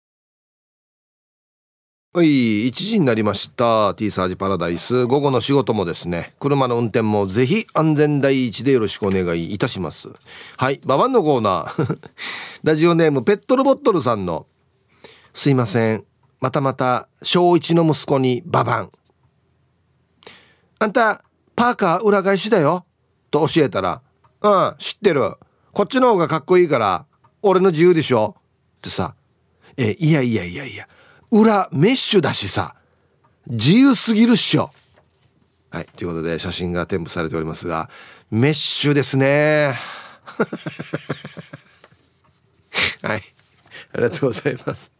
[2.14, 3.94] はい1時になりました。
[3.94, 5.04] T サージパラダイス。
[5.04, 10.08] 午後の仕事もですね車の運転もぜひ安全第一でよろしくお願いいたします。
[10.56, 11.98] はいババンのコーナー。
[12.64, 14.46] ラジオネームペットルボットルさんの
[15.34, 16.04] すいません。
[16.40, 18.92] またまた小一の息子にババン。
[20.78, 21.24] あんた、
[21.56, 22.86] パーカー裏返しだよ。
[23.30, 24.00] と教えたら、
[24.40, 25.34] うん、知ってる。
[25.72, 27.04] こっちの方がかっこいいから、
[27.42, 28.36] 俺の自由でしょ。
[28.78, 29.14] ってさ、
[29.76, 30.88] え、いやいやいやいや、
[31.30, 32.74] 裏メッシュだしさ、
[33.46, 34.70] 自由すぎるっしょ。
[35.70, 37.90] はい、ということで写真が添付されておりますが、
[38.30, 39.74] メッシュですね。
[43.02, 43.22] はい、
[43.92, 44.97] ありがとうございます。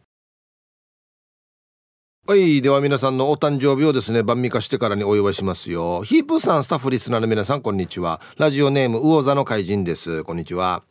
[2.29, 2.61] はい。
[2.61, 6.03] では皆さんのお誕生日をですね、晩味化してからにお祝いしますよ。
[6.03, 8.21] ヒープさん、スタッフリスナーの皆さん、こんにちは。
[8.37, 10.23] ラジオネーム、魚座の怪人です。
[10.23, 10.83] こんにちは。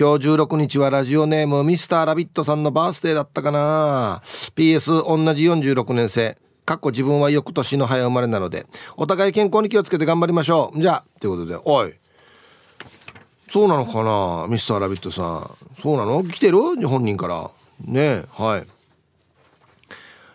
[0.00, 4.22] 今日16日はラジオネーム、ミスターラビットさんのバースデーだったかな
[4.56, 6.38] ?PS、同じ46年生。
[6.64, 8.64] かっこ自分は翌年の早生まれなので、
[8.96, 10.80] お互い健康に気をつけて頑張りましょう。
[10.80, 11.92] じゃあ、ということで、おい。
[13.50, 15.50] そうなのかなミスターラビットさん。
[15.82, 16.24] そうなの？
[16.24, 16.58] 来てる？
[16.88, 17.50] 本人から。
[17.84, 18.66] ねえはい。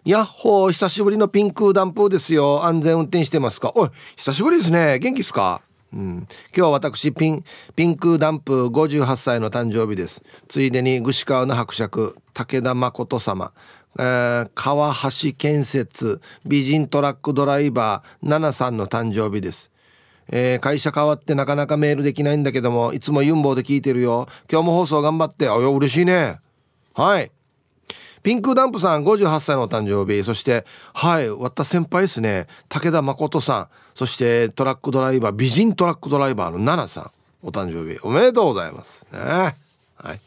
[0.03, 2.65] やっほー久しぶりのピンクダンプですよ。
[2.65, 3.71] 安全運転してますか？
[3.75, 4.97] おい久しぶりですね。
[4.97, 5.61] 元気っすか？
[5.93, 7.43] うん、今日は私ピン
[7.75, 10.23] ピンクダンプ58歳の誕生日です。
[10.47, 13.51] ついでに串川の伯爵武田誠様、
[13.99, 19.69] えー、川橋建設美人トラックドライバー奈々さんの誕生日です。
[20.29, 24.27] えー、会社変わってなかなかメールできないんだけどもいつもユンボで聞いてるよ。
[24.51, 25.47] 今日も放送頑張って。
[25.47, 26.39] あいや嬉しいね。
[26.95, 27.31] はい。
[28.23, 32.47] ピンクダンプさん58歳のお誕生日そしてはいわった先輩ですね。
[32.69, 33.67] 武田誠さん。
[33.93, 37.11] そしてトラックドライバー美人トラックドライバーの奈々さん
[37.43, 39.05] お誕生日おめでとうございます。
[39.11, 39.19] ね。
[39.19, 40.19] はい。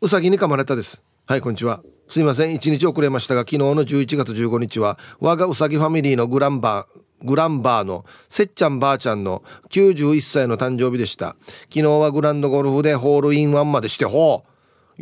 [0.00, 1.02] うさぎに噛まれたです。
[1.26, 1.82] はいこんにちは。
[2.08, 2.54] すいません。
[2.54, 11.36] 1日遅れましたが昨日の11月15日は我がうさぎファミリーのグランバーグランバーのせっちゃんばあちゃんの91歳の誕生日でした。
[11.64, 14.51] 昨日はグランドゴルフでホールインワンまでしてほう。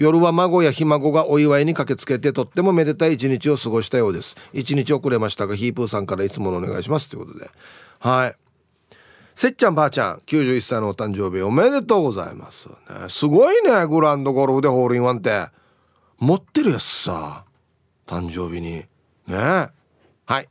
[0.01, 4.35] 夜は孫やひ孫がお祝いに駆けつけてとってもめでたい一日を過ごしたようです。
[4.55, 7.51] 一日遅れましたがヒープーさんからいつものお願いしますということで。
[7.99, 8.37] はい。
[9.35, 12.75] せっちゃんばあちゃん91歳のお誕生日おめでとうございます、ね、
[13.09, 15.49] すごいねグランドゴルフでホールインワンって。
[16.17, 17.45] 持ってるやつさ
[18.07, 18.87] 誕生日に。
[19.27, 19.69] ね。
[20.25, 20.49] はい。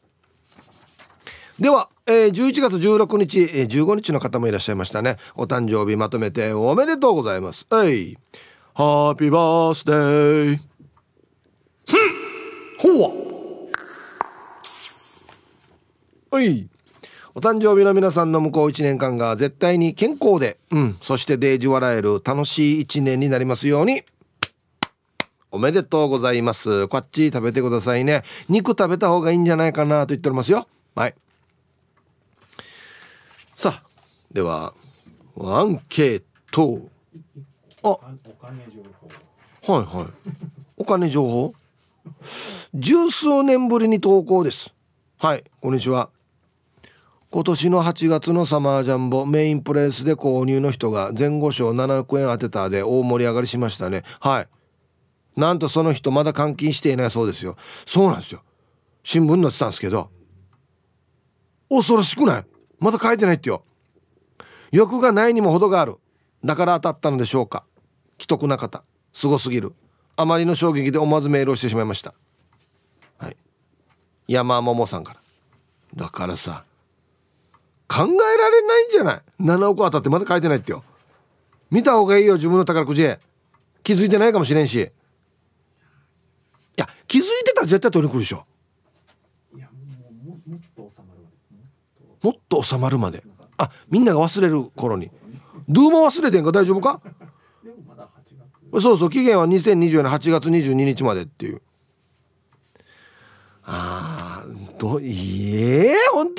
[1.59, 5.17] では、えー、11月16日、えー、15日の方もいらっしゃいましたね。
[5.33, 7.65] お誕生日まとめておめでとうございます。
[7.71, 8.15] はい。
[8.79, 10.59] ハッピーバースデー
[12.79, 13.09] ほわ
[16.31, 16.65] はい
[17.35, 24.03] お誕生日の皆さんの向こう1年間が絶対に健康で、うん、そしてデージ笑える楽しい1年になりますように。
[25.51, 26.87] おめでとうございます。
[26.87, 28.23] こっち食べてくださいね。
[28.47, 30.69] 肉食べた方がいいんじゃないかなと言っておりますよ。
[30.95, 31.15] はい。
[33.57, 33.83] さあ、
[34.31, 34.73] では、
[35.37, 36.87] アンケート。
[37.83, 37.97] あ
[38.71, 38.83] 情
[39.61, 39.73] 報。
[39.73, 40.07] はいはい。
[40.77, 41.53] お金情報？
[42.73, 44.73] 十数年ぶりに投稿です。
[45.17, 46.09] はいこんにちは。
[47.29, 54.03] 今年の8月のサマージャンボメインプレイスで購入の人が前後賞7億円当てたで大盛り上がりしましたね。
[54.19, 54.47] はい。
[55.39, 57.55] なんとその人まだ換金していないそうですよ。
[57.85, 58.41] そうなんですよ。
[59.03, 60.09] 新聞載ってたんですけど。
[61.69, 62.45] 恐ろしくない？
[62.79, 63.63] まだ書いてないってよ。
[64.71, 65.97] 欲がないにも程がある。
[66.43, 67.65] だから当たったのでしょうか。
[68.19, 69.73] 既得な方すごすぎる。
[70.15, 72.13] あまりの衝撃で思わずメールをしてしまいました。
[73.17, 73.37] はい。
[74.27, 75.19] 山桃さんから。
[75.95, 76.65] だからさ
[77.87, 80.83] 考えられないんじゃない？7億当たってまだ書いてないってよ。
[81.71, 83.07] 見た方がいいよ自分の宝くじ
[83.81, 84.75] 気づいてないかもしれんし。
[84.75, 84.89] い
[86.75, 88.45] や気づいてたら絶対取りに来るでしょ。
[92.21, 93.23] もっと収まるまで。
[93.57, 95.09] あみんなが忘れる頃に。
[95.67, 96.51] ドゥーも忘れてんか？
[96.51, 97.01] 大丈夫か？
[98.81, 101.61] そうそう期限は2024年8月22日までっていう。
[103.63, 104.47] ああ
[104.79, 106.29] どええー、本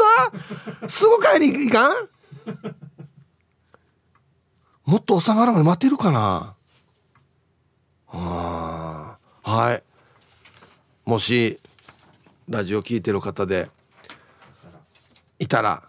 [0.80, 0.88] 当？
[0.88, 2.09] すぐ帰りいかん？
[4.84, 6.55] もっと収まるまで待てるかな？
[8.09, 9.82] あはい。
[11.05, 11.61] もし
[12.49, 13.68] ラジオ聞いてる方で
[15.38, 15.84] いたら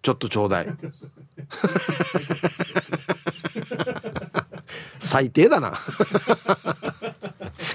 [0.00, 0.68] ちょっとちょうだい。
[4.98, 5.74] 最低だな。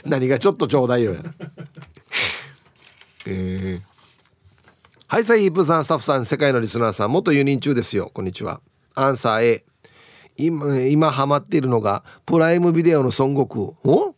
[0.06, 1.16] 何がちょっとちょうだいよ
[3.26, 3.82] えー、
[5.08, 8.12] はいさいイープさんスタッフさん世界のリスナーさん元輸入中ですよ。
[8.14, 8.60] こんにちは。
[8.96, 9.66] アンサー A
[10.36, 13.94] 今今ハマっているのがプライムビデオの孫悟空。
[13.94, 14.16] お？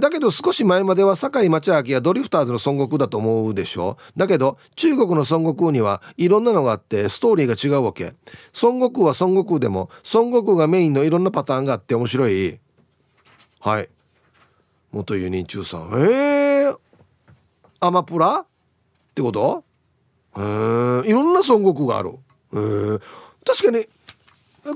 [0.00, 3.98] だけど少し前までは堺町明やドリフターズの孫悟空だと思うでしょ？
[4.16, 8.14] だけど中国の孫悟空にはいろんなのがあってストーリーが違うわけ。
[8.62, 12.58] 孫悟空は孫悟空でも孫悟空がメインのいろんなパターンがあって面白い。
[13.60, 13.88] はい。
[14.92, 15.90] 元ユニ中さん。
[15.94, 16.78] えー、
[17.80, 18.38] アマプラ？
[18.38, 18.46] っ
[19.14, 19.64] てこと？
[20.38, 20.44] へえ
[21.08, 22.10] いろんな孫悟空がある。
[22.10, 22.98] へえ
[23.44, 23.86] 確かに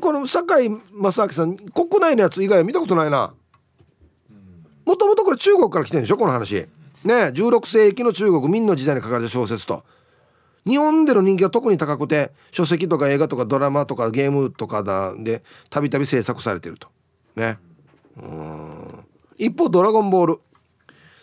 [0.00, 3.32] この堺正明さん国内のやつ以外は見たことないな。
[4.90, 6.66] もともとこれ中国から来てるんでしょこの話。
[7.04, 9.84] ね16世紀の中国明の時代に書かれた小説と。
[10.66, 16.88] 日本での人気は特に高くて書籍とか映画とかドラマとかゲームとかでたびたび制作されてると。
[17.36, 17.58] ね。
[18.20, 19.04] うん。
[19.38, 20.40] 一方「ドラゴンボール」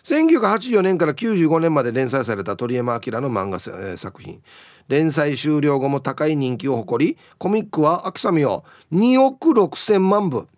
[0.02, 3.58] 1984年から95年まで連載された鳥山明の漫画
[3.98, 4.40] 作品。
[4.88, 8.64] 連載終了後も高い人気を誇りコミックは秋雨を
[8.94, 10.48] 2億6,000万部。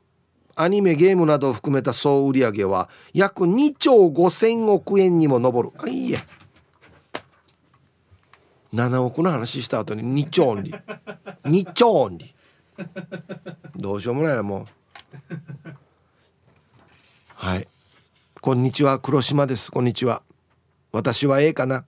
[0.62, 5.70] アニメゲームなどを含めた総売上は約2兆5,000億円にも上る。
[5.78, 6.18] あいいえ
[8.74, 10.74] 7億の話した後に2兆に。
[11.44, 12.34] 2兆に。
[13.76, 14.66] どうしようもないなもう。
[17.34, 17.66] はい。
[18.42, 19.72] こんにちは黒島です。
[19.72, 20.22] こんにちは。
[20.92, 21.86] 私は A かな。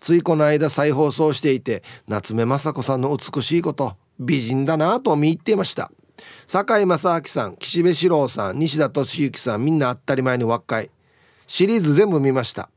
[0.00, 5.90] ついこの間再放送していて夏目雅子さんの美しいこと美人だなと見入っていました。
[6.46, 10.90] 堺正明さん岸辺四郎さん西田敏行さんみんな当たり前に若い
[11.46, 12.68] シリーズ全部見ました。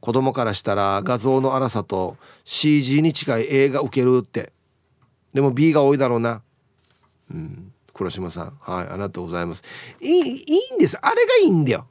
[0.00, 4.52] 子供からしたら画像の荒さと CG に近い映画受けるって。
[5.34, 6.42] でも B が多いだろうな。
[7.30, 7.72] うん。
[7.92, 8.58] 黒島さん。
[8.60, 9.64] はいありがとうございます。
[10.00, 10.96] いいいいんです。
[11.00, 11.86] あれがいいんだよ。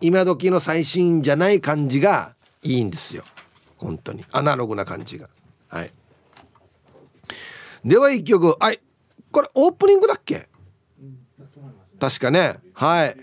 [0.00, 3.24] 今時の最新じゃない感じがいいんですよ。
[3.76, 4.24] 本当に。
[4.30, 5.28] アナログな感じが。
[5.68, 5.92] はい。
[7.84, 8.56] では一曲。
[8.58, 8.80] はい。
[9.30, 10.48] これオープニングだっけ？
[11.98, 12.56] 確かね。
[12.74, 13.16] はい。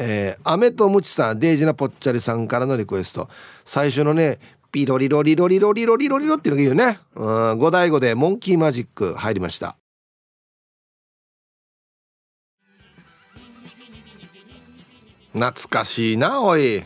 [0.00, 3.28] えー、アメとムチさんデイジナポッチャリさんからのリクエスト。
[3.64, 4.38] 最初のね
[4.70, 7.00] ピロリロリロリロリロリロリロっていうのがいいよね。
[7.16, 9.76] うん五代五でモンキーマジック入りました。
[15.32, 16.84] 懐かしいなおい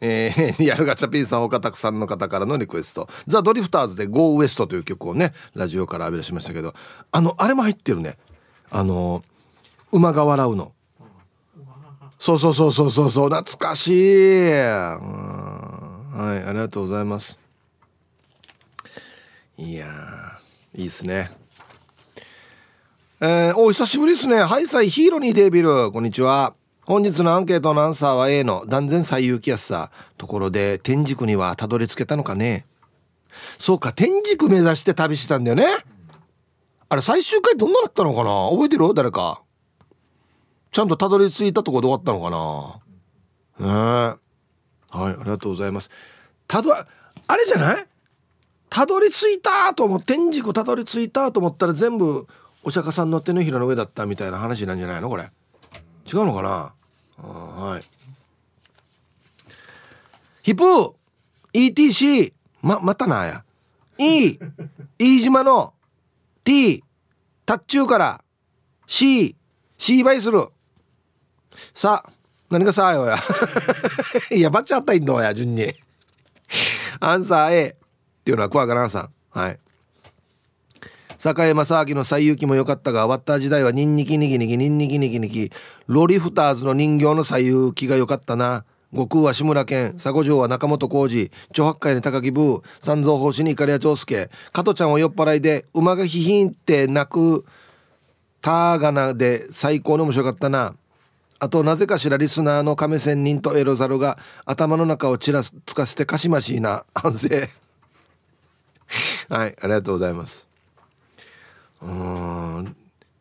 [0.00, 6.74] えー、 やるガチャピンさん岡田さんの方からのリクエスト「ザ・ドリフターズ」で「ゴーウエストという曲をねラジオから浴び出しましたけど。
[7.12, 8.16] あのあれも入ってるね。
[8.70, 9.22] あの
[9.92, 10.72] 馬が笑うの。
[12.18, 13.30] そうそうそうそうそうそう。
[13.30, 14.52] 懐かしい。
[14.52, 17.38] はいありがとうございます。
[19.58, 19.86] いや
[20.74, 21.30] いいっすね。
[23.20, 24.42] えー、お久しぶりですね。
[24.42, 25.92] ハイサイヒーローにデビル。
[25.92, 26.54] こんにちは。
[26.90, 29.92] 本日のアンケートのアンサーは A の断然最有機やすさ。
[30.18, 32.66] ところで天竺にはたどり着けたのかね。
[33.60, 35.68] そうか天竺目指して旅したんだよね。
[36.88, 38.50] あれ最終回どんなだったのかな？
[38.50, 38.92] 覚えてる？
[38.92, 39.40] 誰か。
[40.72, 42.28] ちゃんとたどり着いたとこで終わったのか
[43.62, 43.68] な？
[43.68, 43.72] ね。
[44.90, 45.90] はいありがとうございます。
[46.48, 46.84] たどあ
[47.36, 47.86] れじゃない？
[48.68, 52.26] たどり着いたと思う天竺たどり着いたと思ったら全部
[52.64, 55.08] お釈迦さんの手のひらの上だったみたいな話なんじゃないの？
[55.08, 55.30] これ。
[56.12, 56.72] 違うのかな？
[57.28, 57.84] はい。
[60.42, 60.92] ヒプー
[61.52, 63.44] ETC ままたなや。
[63.98, 64.38] E
[64.98, 65.74] 飯島の
[66.44, 66.82] T
[67.44, 68.24] タッチューから
[68.86, 69.36] C
[69.76, 70.48] シーバイする。
[71.74, 72.12] さあ
[72.50, 73.18] 何がさあよや。
[74.34, 75.74] いやバッチあったいんどや順に。
[77.00, 79.10] アンサー A っていうのはクワガランさん。
[79.30, 79.58] はい。
[81.20, 85.52] 坂井正明の西遊記も良かったが終わった時代はニンニキニキニキニンニキニキニキ。
[85.86, 88.64] ロリフターズの人形の西遊記が良かったな。
[88.90, 89.92] 悟空は志村けん。
[89.98, 91.30] 佐古城は中本浩二。
[91.52, 92.62] 長八海に高木ブー。
[92.78, 94.30] 三蔵法師に刈谷長介。
[94.54, 97.44] 加トちゃんを酔っ払いで馬がヒヒンって泣く。
[98.40, 100.74] ターガナで最高に面白かったな。
[101.38, 104.16] あとなぜかしらリスナーの亀仙人とエロザルが
[104.46, 106.86] 頭の中をちらつかせてかしましいな。
[106.94, 107.28] 反省。
[109.28, 110.49] はいありがとうございます。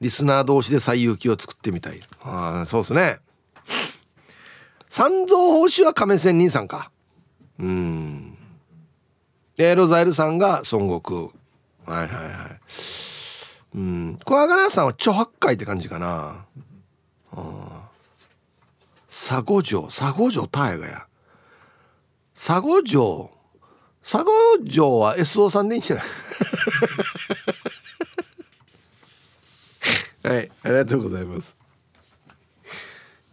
[0.01, 2.01] リスナー同士で最有機を作ってみたい。
[2.65, 3.19] そうですね。
[4.89, 6.91] 三蔵法師は亀仙人さんか。
[7.59, 8.37] うん。
[9.57, 11.31] エロザイルさんが孫悟
[11.85, 11.95] 空。
[11.99, 12.59] はいはいはい。
[13.75, 14.19] うん。
[14.25, 16.45] 小アガナさんは著八海って感じかな。
[19.09, 19.83] 佐護城。
[19.83, 21.05] 佐護城大河や。
[22.33, 23.31] 佐護城。
[24.01, 24.31] 佐護
[24.67, 26.05] 城は SO さんでいいんじゃない？
[30.23, 31.55] はいありがとうございます。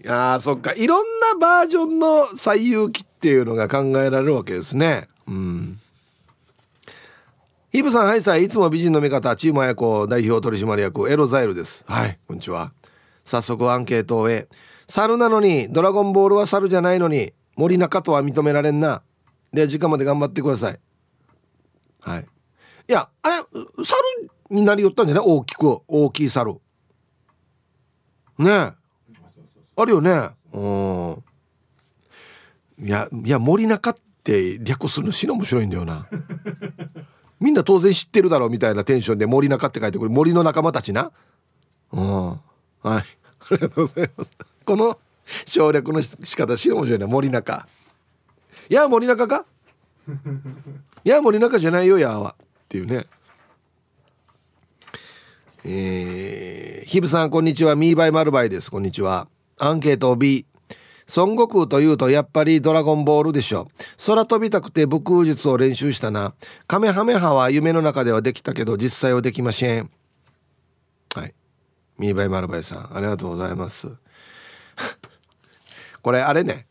[0.03, 0.73] いやそっか。
[0.75, 5.09] いろんなバージョンの最有機っていうのが考えられるわけですね。
[5.27, 5.81] うん。
[7.73, 11.85] ヒブさんはいさいいつも美人の味方チーム綾子代表取締役エロザイルです。
[11.89, 12.73] はいこんにちは。
[13.25, 14.47] 早速アンケートへ
[14.87, 19.03] 猿なのにドラゴンボールは猿じゃないのに森中とは認められんな。
[19.53, 20.79] で時間まで頑張ってください。
[22.01, 22.27] はい。
[22.89, 25.25] いやあれ猿になりよったんじゃない？
[25.27, 26.61] 大きく大きい猿。
[28.39, 28.73] ねえ。
[29.77, 30.31] あるよね。
[30.53, 31.25] うん。
[32.87, 36.07] いやいや森中って略するの死の面白いんだよな。
[37.41, 40.11] みんな当然知ってるだろうみたいなテンションで森中って書いてくる。
[40.11, 41.13] 森の仲間たちな。
[41.93, 42.29] うん。
[42.31, 42.39] はい。
[42.83, 43.05] あ
[43.51, 44.31] りがとうございます。
[44.65, 44.99] この
[45.47, 47.07] 省略の仕方死の面白いな。
[47.07, 47.67] 森中。
[48.69, 49.45] いや森中か？
[51.05, 52.35] いや森中じゃないよやは。
[52.41, 53.07] っていうね
[55.69, 57.75] えー、ヒブさんこんにちは。
[57.75, 58.71] ミーバイマルバイです。
[58.71, 59.27] こんにちは。
[59.59, 60.47] アンケート B
[61.17, 63.69] 孫悟空というとやっぱりドラゴンボールでしょ
[64.07, 66.35] 空飛びたくて武空術を練習したな。
[66.69, 69.91] カメハメハは夢の中ではできたけど実際はできません。
[71.13, 71.35] はい。
[71.99, 73.91] ミーバイマルバイさんありがとうございます。
[76.01, 76.69] これあれね。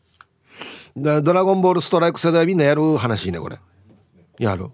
[0.96, 3.58] ドラゴンボールストライク世代みんなやる話ねこれ。
[4.38, 4.70] やる。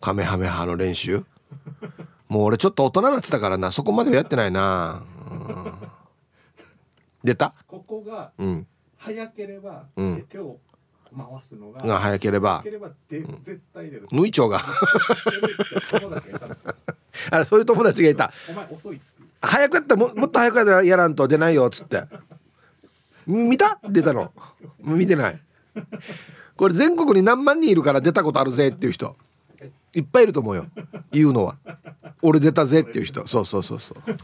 [0.00, 1.24] カメハメハの練習。
[2.28, 3.70] もう俺ちょっと大人になってたからな。
[3.70, 5.72] そこまではやってないな、うん、
[7.24, 7.54] 出た？
[7.66, 8.32] ここが
[8.96, 10.58] 早ければ、うん、手を
[11.16, 12.62] 回すのがが早ければ。
[13.10, 14.08] 絶対出る。
[14.12, 14.60] 縫い長が。
[17.30, 18.30] あそういう友達がいた。
[18.50, 19.00] お前遅い
[19.40, 22.02] 早くやったらももっと早くやらんと出ないよっつって。
[23.26, 23.78] 見た？
[23.88, 24.32] 出たの。
[24.80, 25.40] 見てない。
[26.56, 29.16] これ全国に何万人いるから出たことあるぜっていう人
[29.94, 30.66] いっぱいいると思うよ。
[31.10, 31.56] 言うのは。
[32.22, 33.26] 俺出たぜっていう人。
[33.28, 34.02] そうそうそうそう。
[34.04, 34.16] 熊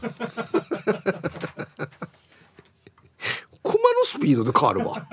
[3.93, 5.07] のスピードで変わるわ。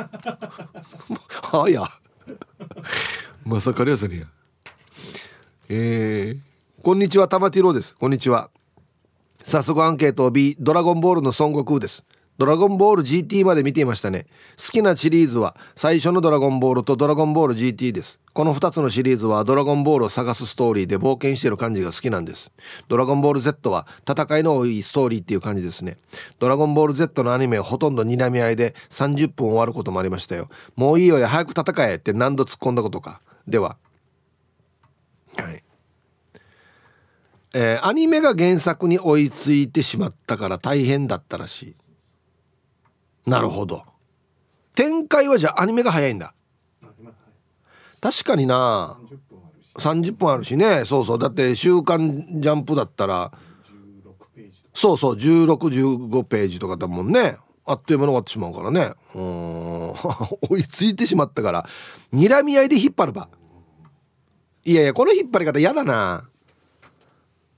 [1.42, 1.88] はや。
[3.44, 4.20] まさかりやさに。
[4.20, 4.26] や
[5.68, 7.28] えー、こんにちは。
[7.28, 7.94] 玉ティロです。
[7.96, 8.50] こんにちは。
[9.44, 12.04] 早速アンケートを B ドラゴンボールの孫悟空です
[12.38, 14.26] ドラゴンボール GT まで見ていましたね。
[14.58, 18.20] 好きなシリーズは最初のドラゴンボールとドラゴンボール GT です。
[18.32, 22.50] この2つのシリーズはドラゴンボールを探すストーリーで冒険してる感じが好きなんです。
[22.88, 25.98] ドラゴンボール Z は戦いの多いストーリーっていう感じですね。
[26.38, 30.48] ドラゴンボール Z のアニメはほとんど睨み合いで30分終わることもありましたよ。
[30.74, 33.20] もういいよや早く戦えって何度突っ込んだことか。
[33.46, 33.76] では。
[35.36, 35.62] はい。
[37.54, 41.76] えー、アニメが原作に追いついてしまったから大変だったらしい。
[43.26, 43.84] なるほど。
[44.74, 46.34] 展開はじゃあアニメが早いんだ。
[48.00, 48.98] 確かにな。
[49.76, 50.84] 30分あるしね。
[50.84, 51.18] そうそう。
[51.18, 53.32] だって「週刊ジャンプ」だったら
[54.74, 55.14] そうそう。
[55.16, 57.36] 1615ページとかだもんね。
[57.64, 58.92] あっという間に終わってしまうからね。
[59.14, 59.92] うん。
[60.50, 61.68] 追いついてしまったから。
[62.12, 63.28] 睨み合いで引っ張るば
[64.64, 66.28] いやいやこの引っ張り方嫌だな。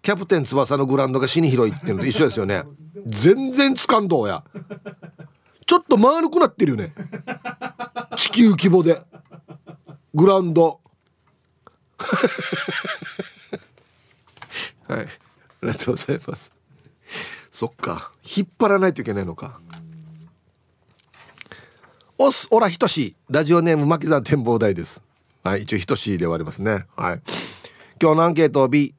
[0.02, 2.64] キャプテン翼のグラウンドが死に広いっていうのと一緒ですよね。
[3.06, 4.44] 全然つかんどうや。
[5.66, 6.92] ちょっと丸くなってるよね。
[8.16, 9.02] 地球規模で。
[10.14, 10.80] グラウンド。
[14.86, 15.00] はい。
[15.00, 15.06] あ
[15.62, 16.52] りがとうございます。
[17.50, 18.12] そっか。
[18.36, 19.58] 引っ張らないといけないのか。
[22.18, 23.16] おすおらひとし。
[23.28, 25.02] ラジオネーム巻山展望台です。
[25.42, 25.62] はい。
[25.62, 26.86] 一応ひとしで終わりますね。
[26.96, 27.22] はい。
[28.00, 28.94] 今日のアンケートを B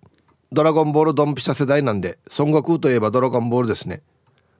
[0.51, 4.01] ドラゴンボールドンピシャ世代なんで孫悟空といえばドラゴンボールですね。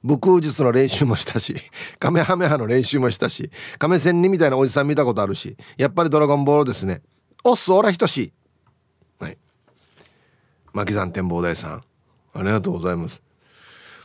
[0.05, 1.55] 武空術の練習もしたし
[1.97, 3.49] カメハメハの練習もしたし
[3.79, 7.01] 亀仙人みたいなおじさん見たことあるしやっぱりドラゴンボールですね。
[7.43, 8.31] おっすオラひとし。
[9.19, 9.37] はい。
[10.73, 11.83] 牧山展望台さん。
[12.33, 13.21] ありがとうございます。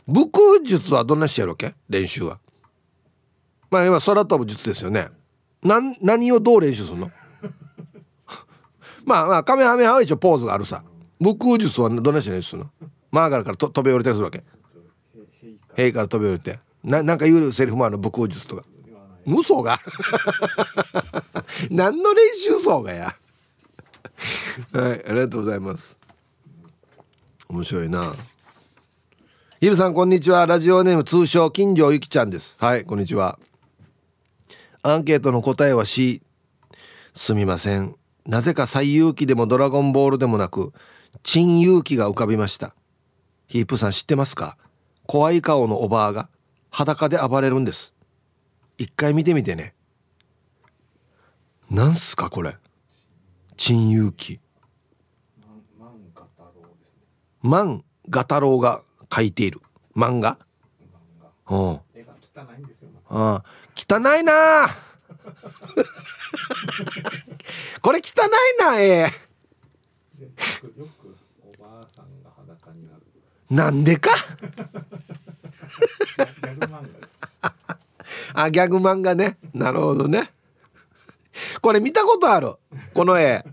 [0.07, 1.75] 武空術はどんなしてやるわけ？
[1.87, 2.39] 練習は。
[3.69, 5.09] まあ今空飛ぶ術ですよね。
[5.61, 7.11] 何何をどう練習するの？
[9.05, 10.83] まあまあカメハメハは一応ポーズがあるさ。
[11.19, 12.71] 武空術はどんなして練習するの？
[13.11, 14.43] マーガルからと飛び降りたりするわけ。
[15.75, 16.59] 塀から飛び降りて。
[16.83, 18.63] ななんか言うセリフもある武功術とか。
[19.25, 19.79] 無双が。
[21.69, 23.15] 何の練習層がや。
[24.73, 25.97] はいありがとうございます。
[27.49, 28.13] 面白いな。
[29.59, 30.45] ヒルさんこんにちは。
[30.47, 32.55] ラジオネーム通称金城ゆきちゃんです。
[32.59, 33.37] はいこんにちは。
[34.83, 36.23] アンケートの答えは C
[37.13, 37.95] すみません。
[38.25, 40.73] なぜか最勇気でもドラゴンボールでもなく
[41.23, 42.73] 珍勇気が浮かびました。
[43.47, 44.57] ヒープさん知ってますか？
[45.11, 46.29] 怖い顔のおばあが
[46.69, 47.93] 裸で暴れるんです。
[48.77, 49.73] 一回見てみてね。
[51.69, 52.55] なんすかこれ？
[53.57, 54.39] 珍遊記。
[57.41, 59.59] 万画太郎が描いている。
[59.97, 60.37] 漫画？
[61.49, 64.69] うん、絵が汚いんですよ、ああ汚いな！
[67.81, 69.11] これ汚いな絵
[73.51, 74.11] なんでか？
[78.33, 79.37] あギャグ漫画ね。
[79.53, 80.31] なるほどね。
[81.61, 82.55] これ見たことある？
[82.93, 83.43] この絵。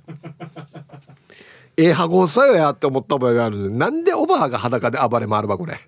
[1.77, 3.71] ええ羽子さよやって思った覚えがある。
[3.71, 5.79] なんでおばあが裸で暴れ回るばこれ？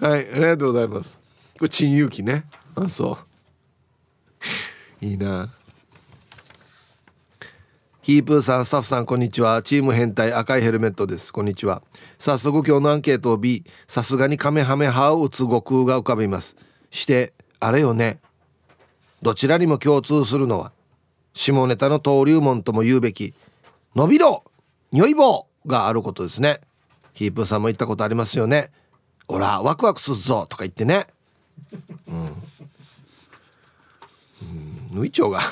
[0.00, 1.18] はいありがとうございます。
[1.58, 2.44] これ陳勇気ね。
[2.74, 3.18] あそ
[5.02, 5.04] う。
[5.06, 5.48] いいな
[8.02, 9.60] ヒープーさんスタッフさんこんにちは。
[9.60, 11.30] チーム変態赤いヘルメットです。
[11.30, 11.82] こんにちは。
[12.18, 16.56] 早速今日のアンケートを B さすがにカメハメハを打つ悟空が浮かびます。
[16.90, 18.18] してあれよね。
[19.20, 20.72] どちらにも共通するのは
[21.34, 23.34] 下ネタの登竜門とも言うべき
[23.94, 24.44] 伸びろ
[24.92, 26.62] 如意棒があることですね。
[27.12, 28.70] ヒープーさんも言ったことありますよね。
[29.28, 31.06] ほらワクワクするぞとか言ってね。
[32.08, 32.32] うん、うん、
[34.90, 35.40] 縫い長が。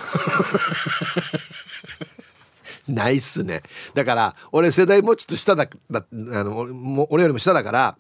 [2.93, 3.63] ないっすね。
[3.95, 6.05] だから俺世代もちょっと下だだあ
[6.45, 7.97] の俺よりも下だから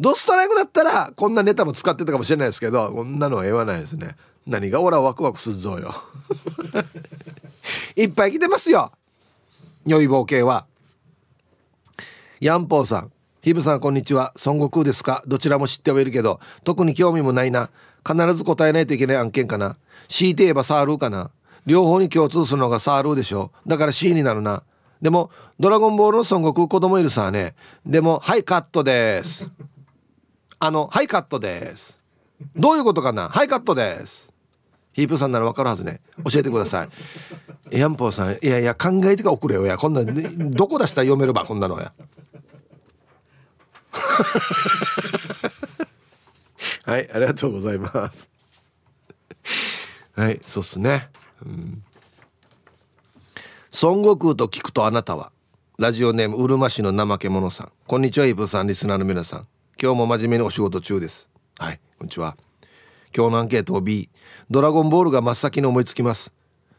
[0.00, 4.16] ドストライクだったらこんなネタも使ってたかもしれないですけどこんなのは言わないですね。
[4.46, 5.94] 何が俺はワクワクするぞよ。
[7.96, 8.92] いっぱい来てますよ。
[9.86, 10.66] 良い冒険は。
[12.40, 13.12] ヤンポーさん。
[13.42, 14.32] ヒブさんこんにちは。
[14.44, 15.22] 孫悟空ですか？
[15.26, 17.70] どちらも知ってはいるけど特に興味もないな。
[18.06, 19.76] 必ず答えないといけない案件かな。
[20.08, 21.30] 強いて言えばサールーかな。
[21.66, 23.50] 両方に共通するのがサールでしょ。
[23.66, 24.62] だから C になるな。
[25.00, 27.54] でもドラゴンボールの孫悟空子供いるさね。
[27.84, 29.48] でもはいカットです。
[30.58, 32.00] あのはいカットです。
[32.56, 33.28] どういうことかな？
[33.28, 34.32] はいカットです。
[34.92, 36.00] ヒープさんならわかるはずね。
[36.30, 36.88] 教えてください。
[37.78, 39.76] ヤンポーさんいやいや考えてから送れよや。
[39.76, 40.12] こんな、ね、
[40.50, 41.92] どこ出したら読めるばこんなのや。
[46.84, 48.30] はいありがとうございます。
[50.14, 51.08] はいそうっすね。
[53.82, 55.30] 孫悟空と聞くとあなたは
[55.78, 57.72] ラジオネームうるま市の怠け者さん。
[57.86, 59.46] こんにちはイブさんリスナーの皆さん。
[59.80, 61.28] 今日も真面目にお仕事中です。
[61.58, 62.36] はいこんにちは。
[63.14, 64.08] 今日のアンケートを B
[64.50, 66.32] ドラゴンボールが真っ先に思いつきます。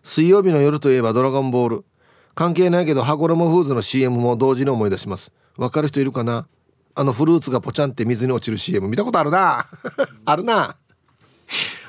[0.03, 1.85] 水曜日の夜といえばドラゴンボール。
[2.33, 5.31] 関係ないけど羽衣フーズの CM も同時に思い出します。
[5.57, 6.47] わかる人いるかな？
[6.95, 9.67] あのフルーツがポチャンって水に落ちる CM 見たことあるな。
[10.25, 10.77] あるな。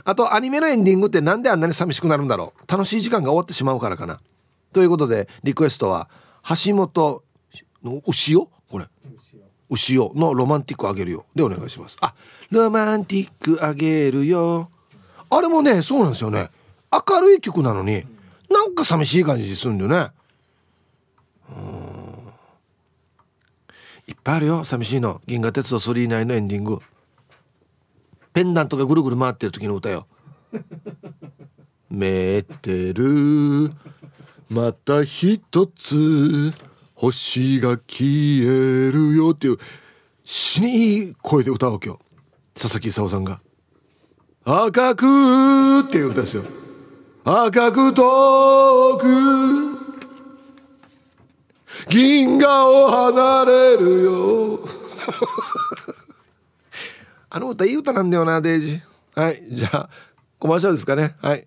[0.08, 2.70] あとアニメのエンディングってなんであんなに寂しくなるんだろう。
[2.70, 4.20] 楽しい時間が終わってしまうからかな。
[4.72, 6.08] ということでリクエストは
[6.64, 7.24] 橋本
[7.82, 8.48] の牛尾？
[8.70, 8.86] これ。
[9.68, 10.12] 牛尾。
[10.14, 11.26] のロマンティックあげるよ。
[11.34, 11.96] でお願いします。
[12.00, 12.14] あ
[12.50, 14.70] ロマンティックあげるよ。
[15.28, 16.50] あれもねそうなんですよね。
[16.92, 18.06] 明るい曲なのに
[18.48, 20.10] なんか寂しい感じするんだよね。
[21.50, 21.66] うん。
[24.06, 25.20] いっぱいあるよ寂しいの。
[25.26, 26.78] 銀河鉄道999のエンディング。
[28.36, 30.06] ペンダントがぐるぐる回ってる時の歌よ。
[31.88, 33.70] メテル
[34.50, 36.52] また一つ。
[36.94, 39.56] 星が消えるよっていう。
[40.22, 41.98] 死にいい声で歌うわけよ。
[42.52, 43.40] 佐々木功さんが
[44.44, 46.44] 「赤く」っていう歌ですよ。
[47.24, 49.06] 赤く遠く。
[51.88, 54.60] 銀河を離れるよ。
[57.36, 58.80] あの歌いい歌なんだよなデイジ。
[59.14, 59.90] はいじゃあ
[60.38, 61.16] コマーシャルですかね。
[61.20, 61.46] はい。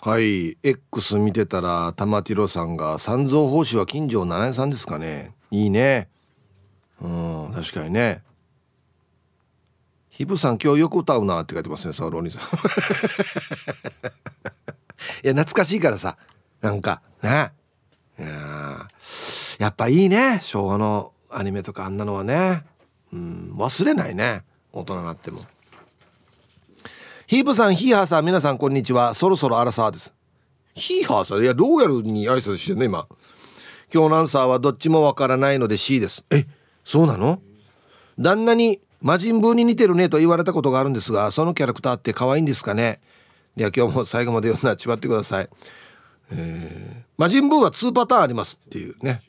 [0.00, 5.34] はい X 見てたら玉ティロさんが三蔵法師は金城七重さんですかね。
[5.50, 6.08] いいね。
[7.02, 8.22] うん確かにね。
[10.10, 12.42] ヒブさん今日よく歌うなって書いてますねサウロニさん。
[15.24, 16.16] いや懐かしいからさ。
[16.60, 17.50] なんかね
[18.16, 18.86] いや
[19.58, 22.62] やっぱいいね昭和のアニメとかあんなのはね。
[23.14, 24.42] うん忘れないね
[24.72, 25.40] 大人になっても。
[27.26, 29.14] ヒープさんヒーハーさん皆さんこんにちは。
[29.14, 30.12] そろそろアラサーです。
[30.74, 31.42] ヒーハーさん？
[31.42, 33.06] いやローヤルに挨拶してんね今。
[33.92, 36.24] 今日のアンサーはどっちもわからないので C です。
[36.30, 36.44] え
[36.84, 37.40] そうなの？
[38.18, 43.00] 旦那に魔人ブーに似てるねと言われたことがあるんですがそのキャラクターって可愛いんですかね？
[43.54, 45.48] では今日も最後まで読んだちばってください。
[46.32, 49.22] えー、魔人ブーは2パターンありますっていうね。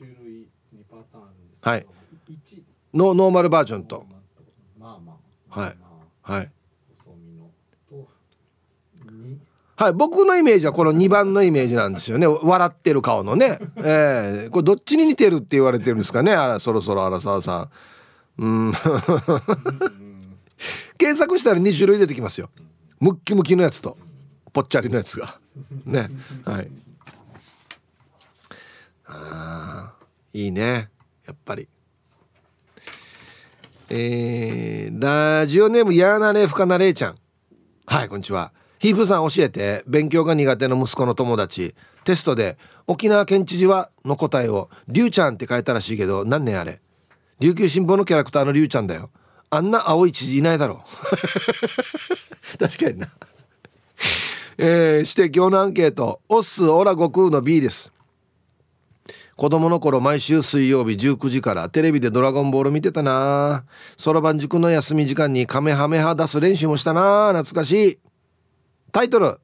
[1.60, 1.86] はい。
[2.28, 4.06] のノーマルバージョンと。
[5.48, 5.76] はい。
[6.22, 6.50] はい。
[9.76, 9.92] はい。
[9.92, 12.26] 僕のイメージはこの2番のイメージなんですよね。
[12.26, 13.58] 笑ってる顔のね。
[13.76, 16.32] えー、これどっちに似てるって言われてるんですかね。
[16.32, 17.68] あらそろそろ荒沢さ
[18.38, 18.42] ん。
[18.42, 18.72] うん。
[20.96, 22.48] 検索したら2種類出てきますよ。
[23.00, 23.98] ムッキムキのやつと
[24.52, 25.38] ぽっちゃりのやつが。
[25.84, 26.10] ね。
[26.44, 26.70] はい。
[29.06, 29.92] あ
[30.32, 30.88] いいね。
[31.26, 31.68] やっぱり
[33.88, 37.18] えー、ラジオネームやーなねふかなれいちゃん。
[37.86, 38.52] はいこんにちは。
[38.80, 41.76] ヒープさん教えて勉強が苦手な息子の友達。
[42.04, 42.58] テストで
[42.88, 46.80] 沖縄県知事はの答えを「りゅうちゃん」って書いたらしいけど何年あれ？
[47.38, 49.10] 琉球新報のキャラクターのりゅうちゃんだよ。
[49.50, 50.82] あんな青い知事いないだろ。
[52.54, 53.08] う 確かにな。
[54.58, 57.92] えー、して今日のアンケート「オスオラ悟空」の B です。
[59.36, 63.66] 子供の頃毎週水曜日19時からテレビでドラゴンボール見てたな。
[63.98, 67.34] そろばん塾の休み時間にカメハメハ出す練習もしたな。
[67.34, 67.98] 懐かしい。
[68.92, 69.38] タイトル。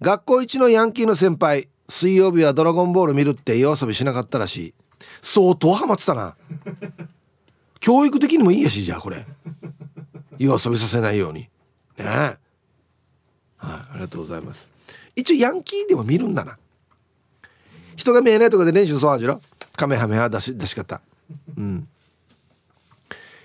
[0.00, 1.68] 学校一のヤンキーの先輩。
[1.88, 4.74] 水曜日はドラゴンボール見るって夜遊びしなかったらしい。
[5.22, 6.36] 相当ハマってたな。
[7.80, 9.26] 教育的にもいいやしじゃあこれ。
[10.38, 11.40] 夜遊びさせないように。
[11.40, 11.48] ね。
[11.98, 12.38] えはい
[13.58, 14.70] ありがとうございます。
[15.16, 16.58] 一応ヤンキーでも見るんだな。
[17.96, 19.40] 人が見えないとこで練習そうなんじろ？
[19.74, 21.00] カメハメハ出し出し方。
[21.56, 21.88] うん。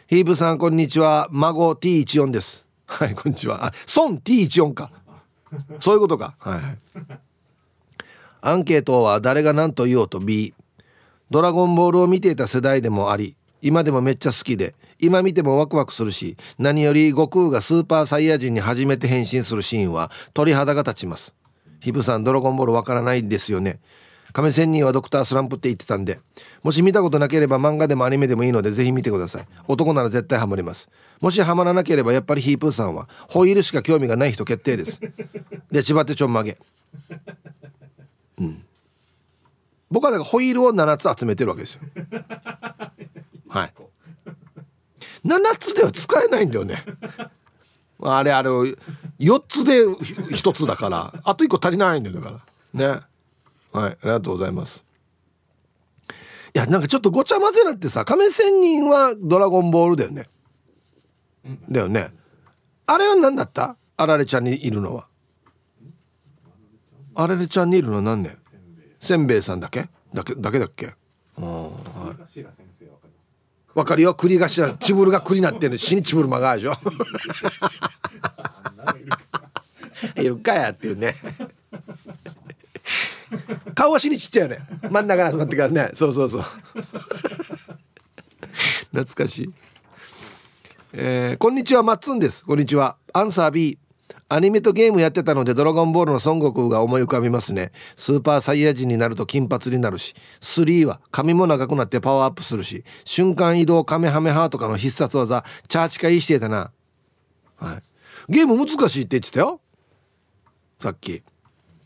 [0.08, 1.30] ヒープさんこんにちは。
[1.32, 2.66] 孫 T14 です。
[2.86, 3.68] はいこんにちは。
[3.68, 4.92] あ孫 T14 か。
[5.80, 6.36] そういうことか。
[6.40, 6.78] はい、はい、
[8.42, 10.54] アンケートは誰が何と言おうと B
[11.30, 21.34] ドラゴンボールを見ていた世代でもあり今でもめっちゃ好きで今見てもワクワクするし何より悟空がスーパーサイヤ人に初めて変身するシーンは鳥肌が立ちます。
[21.80, 23.80] ヒブさんドラゴンボールわからないですよね。
[24.34, 26.20] 亀仙人はドクタースランプって言ってたんで
[26.64, 29.48] もし見たことなければ漫画でもアニメでもいいのでぜひ見てください。
[29.68, 30.90] 男なら絶対ハマります。
[31.20, 35.00] もしハマらなければやっぱりヒープーさんはホイールしか興味がない人決定です。
[35.72, 36.58] で千葉手ちょんまげ。
[38.40, 38.64] うん。
[39.90, 41.82] 僕はだからホイールを7つ集めてるわけですよ。
[43.50, 43.74] はい。
[45.26, 46.84] 7つでは使えないんだよね。
[48.02, 48.76] あれあれ4
[49.48, 52.42] つで1つだからあと1個足りないんだよだか
[52.74, 52.96] ら。
[52.96, 53.02] ね。
[53.72, 54.84] はいありがとうございます。
[56.54, 60.28] いやなんかちょっとごちゃ混ぜなってさ亀仙人はドラゴンボールだよね、
[61.70, 62.12] だよね。
[62.88, 63.78] あれは何だった？
[63.96, 65.08] あられちゃんにいるのは。
[67.16, 68.38] あられちゃんにいるのは何年？
[69.00, 69.90] せんべいさんだけ？
[70.14, 70.94] だけだけだっけ？
[71.38, 71.72] うん、は
[72.14, 72.46] い、
[73.74, 74.14] わかるよ。
[74.14, 76.74] 栗頭チブルが栗なってる死にチブル曲がるでしょ。
[80.22, 81.16] いるかやっていうね
[83.76, 84.60] 顔は死にちっちゃいよね。
[84.90, 85.92] 真ん中に集まってからね。
[85.94, 86.42] そうそうそう。
[88.92, 89.54] 懐かしい。
[90.94, 91.84] えー、こんにちは。
[91.84, 92.44] マッツンです。
[92.44, 92.98] こんにちは。
[93.14, 93.78] アンサー B
[94.28, 97.74] アニメとゲームやってたのでドラゴンボールの孫悟空が思い浮かびますね。
[97.98, 106.72] スーパーサイヤ人になると金髪になるし3は髪も長くなってパワーアップするし瞬間移動カメハメハとかの必殺技チャーチカイしてたな。
[107.58, 107.84] はい。
[108.30, 109.60] ゲーム難しいって言ってたよ。
[110.80, 111.24] さっき。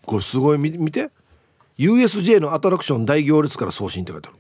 [0.06, 0.58] これすごい。
[0.58, 1.10] 見て。
[1.78, 4.38] USJ のアトラクション大行列から送信って書いてある。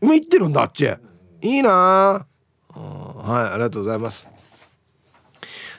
[0.00, 0.88] 今行ってるんだあっち。
[1.42, 1.70] いいな。
[1.70, 2.24] は
[3.50, 4.26] いありがとうございます。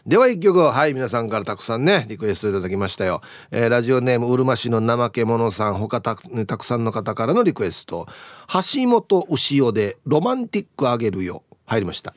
[0.06, 0.60] では一曲。
[0.60, 3.22] はい皆さんからたくさんねリクエストいただきましたよ、
[3.52, 5.76] えー、ラジオネームうるま市の怠け者さん。
[5.76, 8.08] 他たたくさんの方からのリクエスト。
[8.48, 11.44] 橋本牛尾でロマンティックあげるよ。
[11.66, 12.14] 入りました。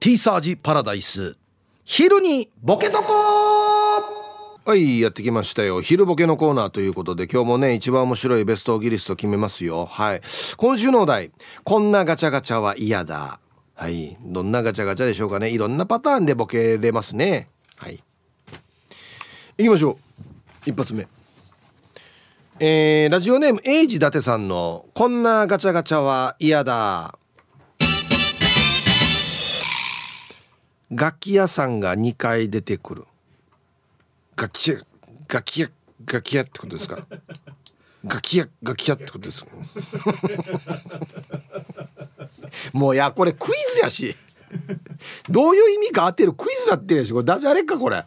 [0.00, 1.36] ティーサージパラダイス。
[1.84, 3.55] 昼にボケとこ
[4.66, 5.80] はいやってきましたよ。
[5.80, 9.86] 昼ボケのコーナーということで今日もね一番面白いベストギリスト決めますよ。
[9.86, 10.22] はい。
[10.56, 11.30] 今週のお題。
[11.62, 13.38] こんなガチャガチャは嫌だ。
[13.76, 14.16] はい。
[14.22, 15.50] どんなガチャガチャでしょうかね。
[15.50, 17.48] いろんなパターンでボケれますね。
[17.76, 18.02] はい。
[19.56, 20.00] 行きましょ
[20.66, 20.68] う。
[20.68, 21.06] 一発目。
[22.58, 27.16] えー、ラジオネームエイジ伊達さんの「こんなガチャガチャは嫌だ」
[30.90, 33.04] 楽器屋さんが2回出てくる。
[34.36, 34.80] 楽器屋
[35.28, 35.68] 楽器屋
[36.06, 37.06] 楽器屋ってことですか？
[38.04, 39.44] 楽器屋楽器屋ってことです
[42.72, 44.16] もういやこれクイズやし。
[45.28, 47.12] どういう意味か当てるクイズなってるやし。
[47.12, 48.04] これダジャレかこれ。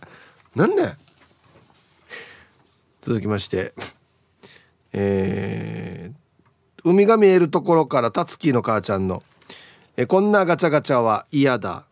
[0.55, 0.97] なんね
[3.01, 3.73] 続きまして。
[4.93, 9.21] えー、海が見えるところからたつきの母ちゃんの。
[9.97, 11.85] えこんなガチャガチャは嫌だ。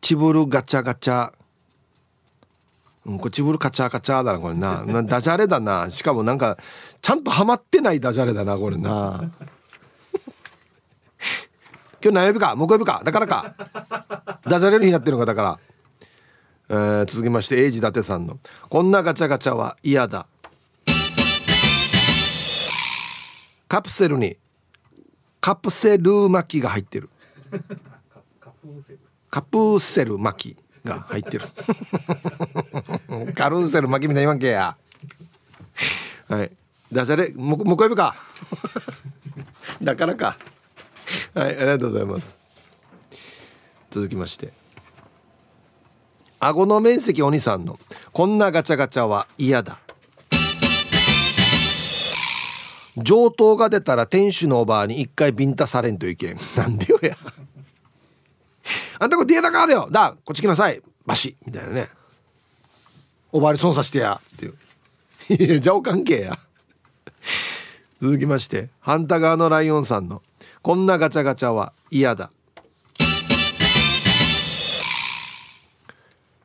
[0.00, 1.32] チブルガチャガチャ。
[3.06, 4.82] うん、これチブルカチャカチャだなこれな。
[4.84, 5.90] なダジャレだな。
[5.90, 6.58] しかもなんか
[7.00, 9.30] ちゃんとハマってないダジャレだなこれな。
[12.02, 12.56] 今日何曜日か？
[12.56, 13.02] 木曜日か？
[13.04, 13.54] だからか？
[14.46, 15.58] ダジャレの日になってるのかだから、
[16.70, 18.38] えー、続きましてエイジ伊達さんの
[18.70, 20.26] 「こんなガチャガチャは嫌だ」
[23.68, 24.38] カプセルに
[25.40, 27.10] カプセル巻きが入ってる。
[29.30, 31.44] カプセル巻きが入ってる。
[33.34, 34.76] カルーセル巻きみたいに言わんけや。
[36.28, 36.50] はい。
[36.92, 37.32] ダジャレ？
[37.34, 38.16] ももう一回か。
[39.80, 40.36] だからか。
[41.34, 42.38] はいありがとうございます。
[43.90, 44.52] 続きまして。
[46.40, 47.78] 顎の面積お兄さんの
[48.12, 49.78] こんなガチャガチャは嫌だ。
[52.96, 56.38] 上等が出たら店主のおばあに一回ビンタされんといけん。
[56.56, 57.16] なんでよや。
[59.00, 59.88] あんたこれデータカーだよ。
[59.90, 60.14] だ。
[60.26, 60.82] こっち来なさい。
[61.06, 61.34] バシ。
[61.46, 61.88] みたいなね。
[63.32, 64.20] おばあに損さしてや。
[64.34, 64.54] っていう。
[65.42, 66.38] いやじゃお関係や。
[68.02, 68.68] 続きまして。
[68.78, 70.20] 反対側のライオンさんの。
[70.60, 72.30] こんなガチャガチャは嫌だ。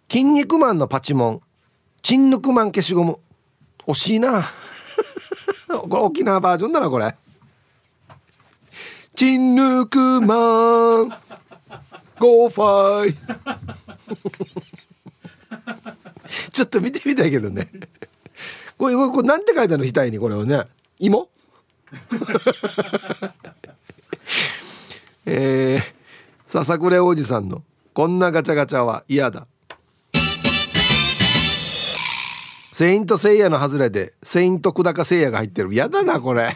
[0.10, 1.42] 筋肉マンのパチモン。
[2.02, 3.20] チンヌクマン消しゴム。
[3.86, 4.46] 惜しいな。
[5.68, 7.18] これ沖縄バージョンだなこれ。
[9.14, 11.14] チンヌクマン。
[12.20, 13.16] ゴーファイ。
[16.52, 17.70] ちょっと見てみたいけどね。
[18.78, 20.64] これこれなんて書いたの額にこれをね。
[21.00, 21.30] 芋？
[25.26, 25.82] えー、
[26.46, 27.64] 笹倉おじさんの
[27.94, 29.48] こんなガチャガチャは嫌だ。
[32.72, 35.74] セイントセイヤの外れでセイント久高セイヤが入ってる。
[35.74, 36.56] 嫌だなこれ。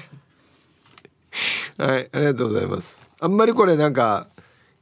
[1.78, 2.99] はいありがとうございます。
[3.22, 4.28] あんまりこれなんか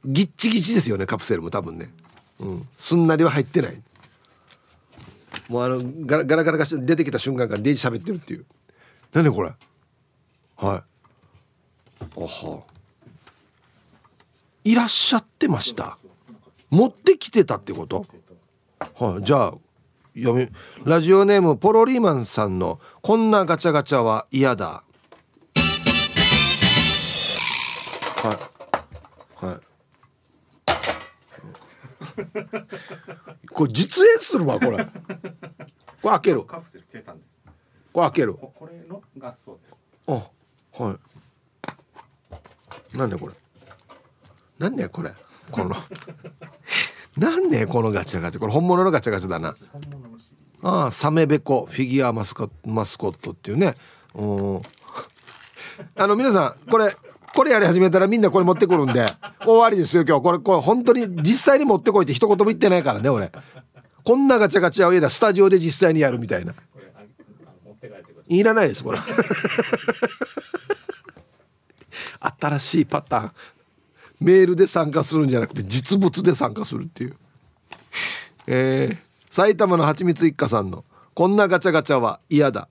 [0.04, 1.90] ギッチギチですよねカプセルも多分ね。
[2.40, 2.68] うん。
[2.76, 3.82] すんなりは入ってない。
[5.48, 8.44] もうあのガラガラガラが出てきた瞬間からデイジ喋ってるっていう
[9.12, 9.56] 何これはい
[10.66, 12.62] あは
[14.64, 15.98] いらっしゃってました
[16.70, 18.06] 持ってきてたってこと
[18.98, 19.54] はいじゃあ
[20.14, 20.48] 読み
[20.84, 24.82] ラジオネームポロリーマンさんの「こんなガチャガチャは嫌だ」
[28.16, 28.38] は
[29.42, 29.60] いはい
[33.52, 34.84] これ実演するわこれ。
[36.02, 36.42] これ開ける。
[36.44, 36.56] こ
[37.94, 38.34] れ開ける。
[38.34, 39.76] これのがそうです。
[40.06, 40.30] あ
[40.82, 40.98] は
[42.94, 42.96] い。
[42.96, 43.34] なんでこれ。
[44.58, 45.12] なんねこれ。
[45.50, 45.74] この。
[47.16, 48.40] なんねこのガチャガチャ。
[48.40, 49.56] これ本物のガチャガチャだな。
[50.62, 53.74] ああサメベコフィギュアマスコマスコットっていうね。
[54.14, 54.62] うん。
[55.94, 56.96] あの皆さんこれ
[57.38, 59.06] これやり始めたらみんなこれ持ってくるんで。
[59.46, 60.22] 終わりですよ今日。
[60.22, 63.30] これこれ本当に実際に持ってこいって一言も言ってないからね俺。
[64.02, 66.52] こんなガチャガチャを家だスタジオで実際にやるみたいな。
[68.26, 68.42] い。
[68.42, 68.98] らないですこれ。
[72.40, 73.32] 新しいパターン。
[74.18, 77.14] メールで参加するんじゃなくて実物で参加するっていう。
[78.48, 78.98] えー、
[79.30, 80.84] 埼玉のはちみつ一家さんの
[81.14, 82.68] 「こんなガチャガチャは嫌だ」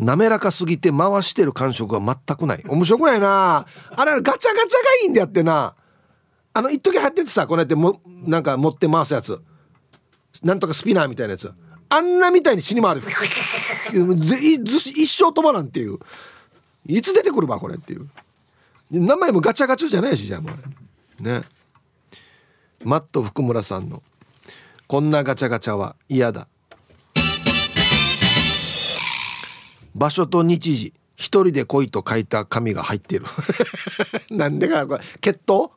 [0.00, 2.64] 滑らかすぎて回してる感触は全くない。
[2.66, 3.66] 面白くないな。
[3.94, 4.58] あれガチャガチャが
[5.02, 5.74] いいんだよってな。
[6.52, 9.40] あの一時流行っててさこうやってもなんか持って回すやつ。
[10.42, 11.52] なんとかスピナーみたいなやつ。
[11.90, 13.02] あんなみたいに死に回る。
[13.02, 13.06] 一
[15.06, 15.98] 生止まらんっていう。
[16.86, 18.08] いつ出てくるばこれっていう。
[18.90, 20.50] 名前もガチャガチャじゃないしじゃあも
[21.20, 21.42] うね。
[22.82, 24.02] マット福村さんの
[24.88, 26.48] 「こんなガチャガチャは嫌だ」
[29.94, 33.24] 場所と日時一人で来いと書いた紙が入ってる。
[34.30, 35.70] なんでかなこれ決闘？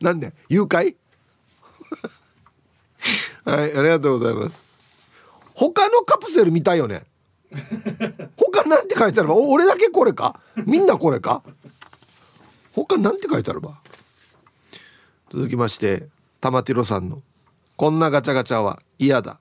[0.00, 0.32] なんで？
[0.48, 0.94] 誘拐？
[3.44, 4.62] はいありがとうございます。
[5.54, 7.04] 他のカプセル見たいよね。
[8.36, 9.34] 他なんて書いてあるば？
[9.34, 10.40] 俺だけこれか？
[10.66, 11.42] みんなこれか？
[12.72, 13.78] 他なんて書いてあるば？
[15.30, 16.08] 続きまして
[16.40, 17.22] 玉ティロさんの
[17.76, 19.38] 「こんなガチャガチャは嫌だ」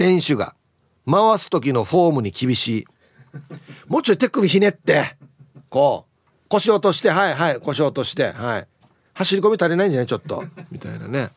[0.00, 0.54] 店主が
[1.04, 2.84] 回す時のフォームに厳しい。
[3.86, 5.14] もうちょい手首ひねって
[5.68, 8.66] こう腰落としてはいはい腰落としてはい。
[9.12, 10.06] 走り込み足りないんじゃない？
[10.06, 10.42] ちょっと。
[10.72, 11.20] みたいなね。
[11.20, 11.30] はい。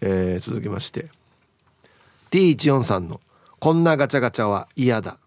[0.00, 1.08] えー、続きまして。
[2.30, 3.20] T14 さんの
[3.60, 5.18] 「こんなガチャガチャは嫌だ」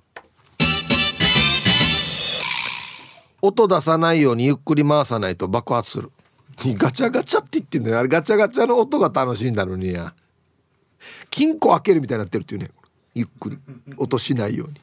[3.44, 6.12] 音出さないようにゆっくり回さないと爆発する。
[6.58, 10.16] ガチャガチャって言ってんだよあれガチャガチャの音が楽しいんだろうにや。
[11.34, 12.70] 金庫開けるみたいになってるっていうね。
[13.16, 13.58] ゆっくり。
[13.98, 14.76] 音しないように、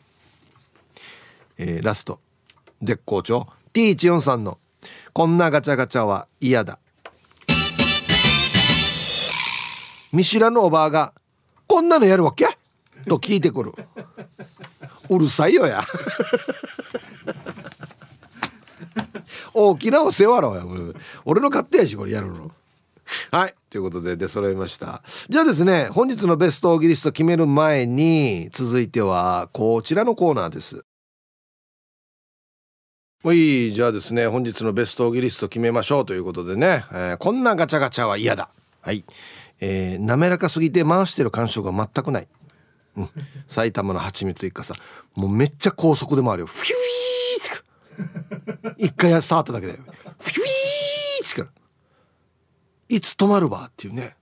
[1.59, 2.19] えー、ラスト。
[2.83, 3.47] 絶好調。
[3.73, 4.59] T14 さんの
[5.15, 6.81] 「こんなガチャガチャは嫌だ」
[10.13, 11.15] 見知らぬおばあが
[11.69, 12.49] 「こんなのやるわけ?」
[13.07, 13.73] と聞いてくる。
[15.09, 15.85] うるさいよや。
[19.55, 20.65] 大きなお世話ろや。
[21.25, 22.51] 俺の勝手やしこれやるの。
[23.31, 23.55] はい。
[23.71, 25.03] ということで出揃いました。
[25.29, 30.85] じゃあですね本日のベストオーギリスト決める前に続いてはこちらのコーナーです。
[33.23, 33.73] はい。
[33.73, 38.49] じゃあですね本日のベストオーギリスト決めましょうということでね、えー、こんなガチャガチャは嫌だ。
[38.81, 39.05] はい。
[39.61, 42.29] えー、滑らかすぎて回してる感触が全くない。
[42.97, 43.09] うん、
[43.47, 44.75] 埼玉の蜂蜜一家さ
[45.15, 46.47] もうめっちゃ高速で回るよ。
[46.47, 48.85] フィューって。
[48.85, 49.73] 一回触っただけで。
[49.75, 50.80] フィュー
[52.91, 54.17] いつ止まるばっていうね。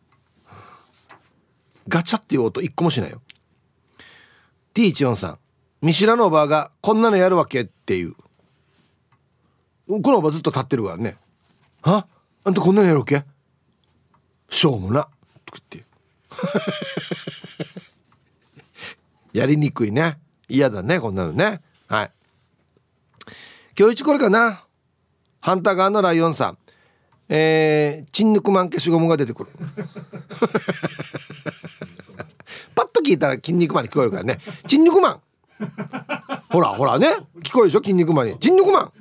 [1.88, 3.22] ガチャっていう音一個もしないよ。
[4.74, 5.38] T14 さん
[5.80, 8.14] 見知らぬおばあがこんなのやるわけっていう。
[9.88, 11.16] このおばずっと立ってるからね。
[11.80, 12.06] は？
[12.44, 13.24] あんたこんなのやるわけ？
[14.50, 15.08] しょうもな。
[15.46, 15.88] とか言って。
[19.38, 20.18] やりにくいね。
[20.46, 21.62] 嫌だねこんなのね。
[21.86, 22.12] はい。
[23.78, 24.62] 今日一これかな。
[25.40, 26.58] ハンター側のライオンさん。
[27.28, 29.50] えー、チンヌクマン消しゴムが出てくる。
[32.74, 34.38] パッと聞いたら筋肉マンに聞こえるからね。
[34.66, 35.20] チンニクマン。
[36.48, 37.08] ほらほらね。
[37.42, 37.82] 聞こえるでしょ？
[37.82, 38.38] 筋肉マンに。
[38.38, 38.56] チン。
[38.56, 38.92] ニクマン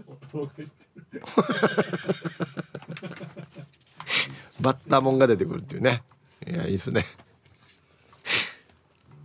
[4.60, 6.04] バッタモンが出てくるっていうね。
[6.46, 7.06] いやいいですね。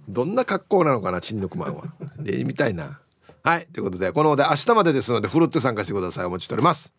[0.08, 1.84] どんな格好なのかなチンヌクマンは。
[2.18, 3.00] でみたいな。
[3.42, 3.66] はい。
[3.72, 6.26] ということでこのお題明日までですのでふるって参加してください。
[6.26, 6.92] お待ちしております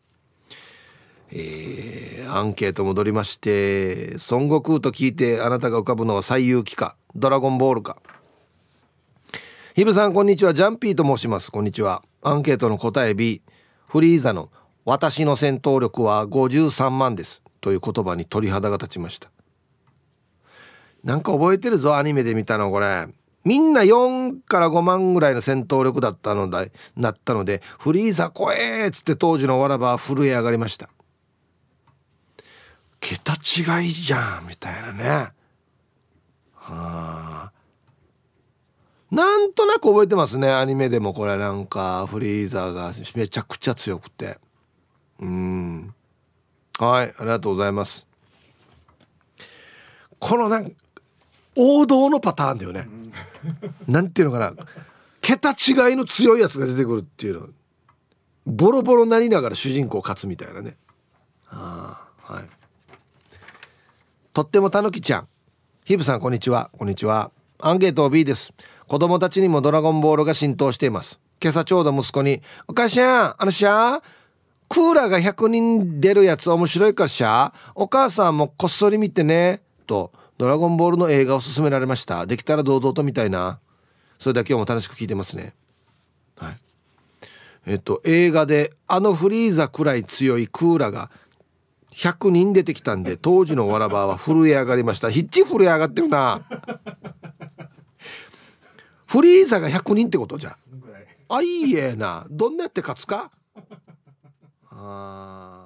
[1.36, 7.98] えー、アンケート戻りまして孫悟空と聞いてあなたが浮かぶのは最遊記かドラゴンボールか。
[9.76, 10.54] ヒブさんこんにちは。
[10.54, 11.52] ジャンピーと申します。
[11.52, 12.04] こんにちは。
[12.22, 13.42] アンケートの答え B
[13.88, 14.50] フリーザの
[14.86, 17.42] 私の戦闘力は53万です。
[17.62, 19.32] という言葉に鳥肌が立ちました。
[21.04, 23.08] なんか覚えてるぞアニメで見たのこれ。
[23.44, 26.66] みんな4から5万ぐらいの戦闘力だったのだ
[26.96, 30.90] なったのでフリーザ怖えっつって当時のわらばは震え上がりました。
[33.04, 35.04] 桁違いじゃんみたいなね。
[36.56, 37.52] はあ。
[39.12, 42.08] なんとなく覚えてますねアニメでもこれなんか。
[42.08, 44.40] フリーザーがめちゃくちゃ強くて。
[45.20, 45.94] うん。
[46.80, 48.08] はいありがとうございます。
[50.18, 50.74] このなん
[51.58, 52.88] 王道のパターンだよね。
[53.86, 54.54] なんていうのかな。
[55.20, 57.48] 桁違いの強いやつが出てくるっていうの。
[58.46, 60.78] ボロボロなりながら主人公勝つみたいなね。
[61.50, 62.63] ああはい。
[64.34, 65.28] とってもたぬきちゃん。
[65.86, 66.72] ヒブさんこんにちは。
[66.76, 67.30] こんにちは。
[67.60, 68.52] アンケート B です。
[68.88, 71.20] 子供たちにもドラゴンボールが浸透しています。
[71.40, 74.02] 今朝ちょうど息子に「お母しゃんあのしゃ
[74.70, 77.54] クーラーが100人出るやつ面白いからしゃ。
[77.76, 82.26] お母さんもこっそり見てね」とドラゴンボールの映画を勧められました。
[82.26, 83.60] できたら堂々と見たいな。
[84.18, 85.54] それでは今日も楽しく聞いてますね。
[86.38, 86.58] はい。
[87.68, 91.12] えっと映画であのフリーザくらい強いクーラーが
[91.96, 95.10] 100人出てきたんで当時のわらばは震え上がりました。
[95.12, 96.46] ヒッチ震え上がってるな。
[99.06, 100.58] フリーザが100人ってことじゃ。
[101.30, 102.26] あいいえな。
[102.30, 103.32] どんなやって勝つか？
[104.72, 105.63] あ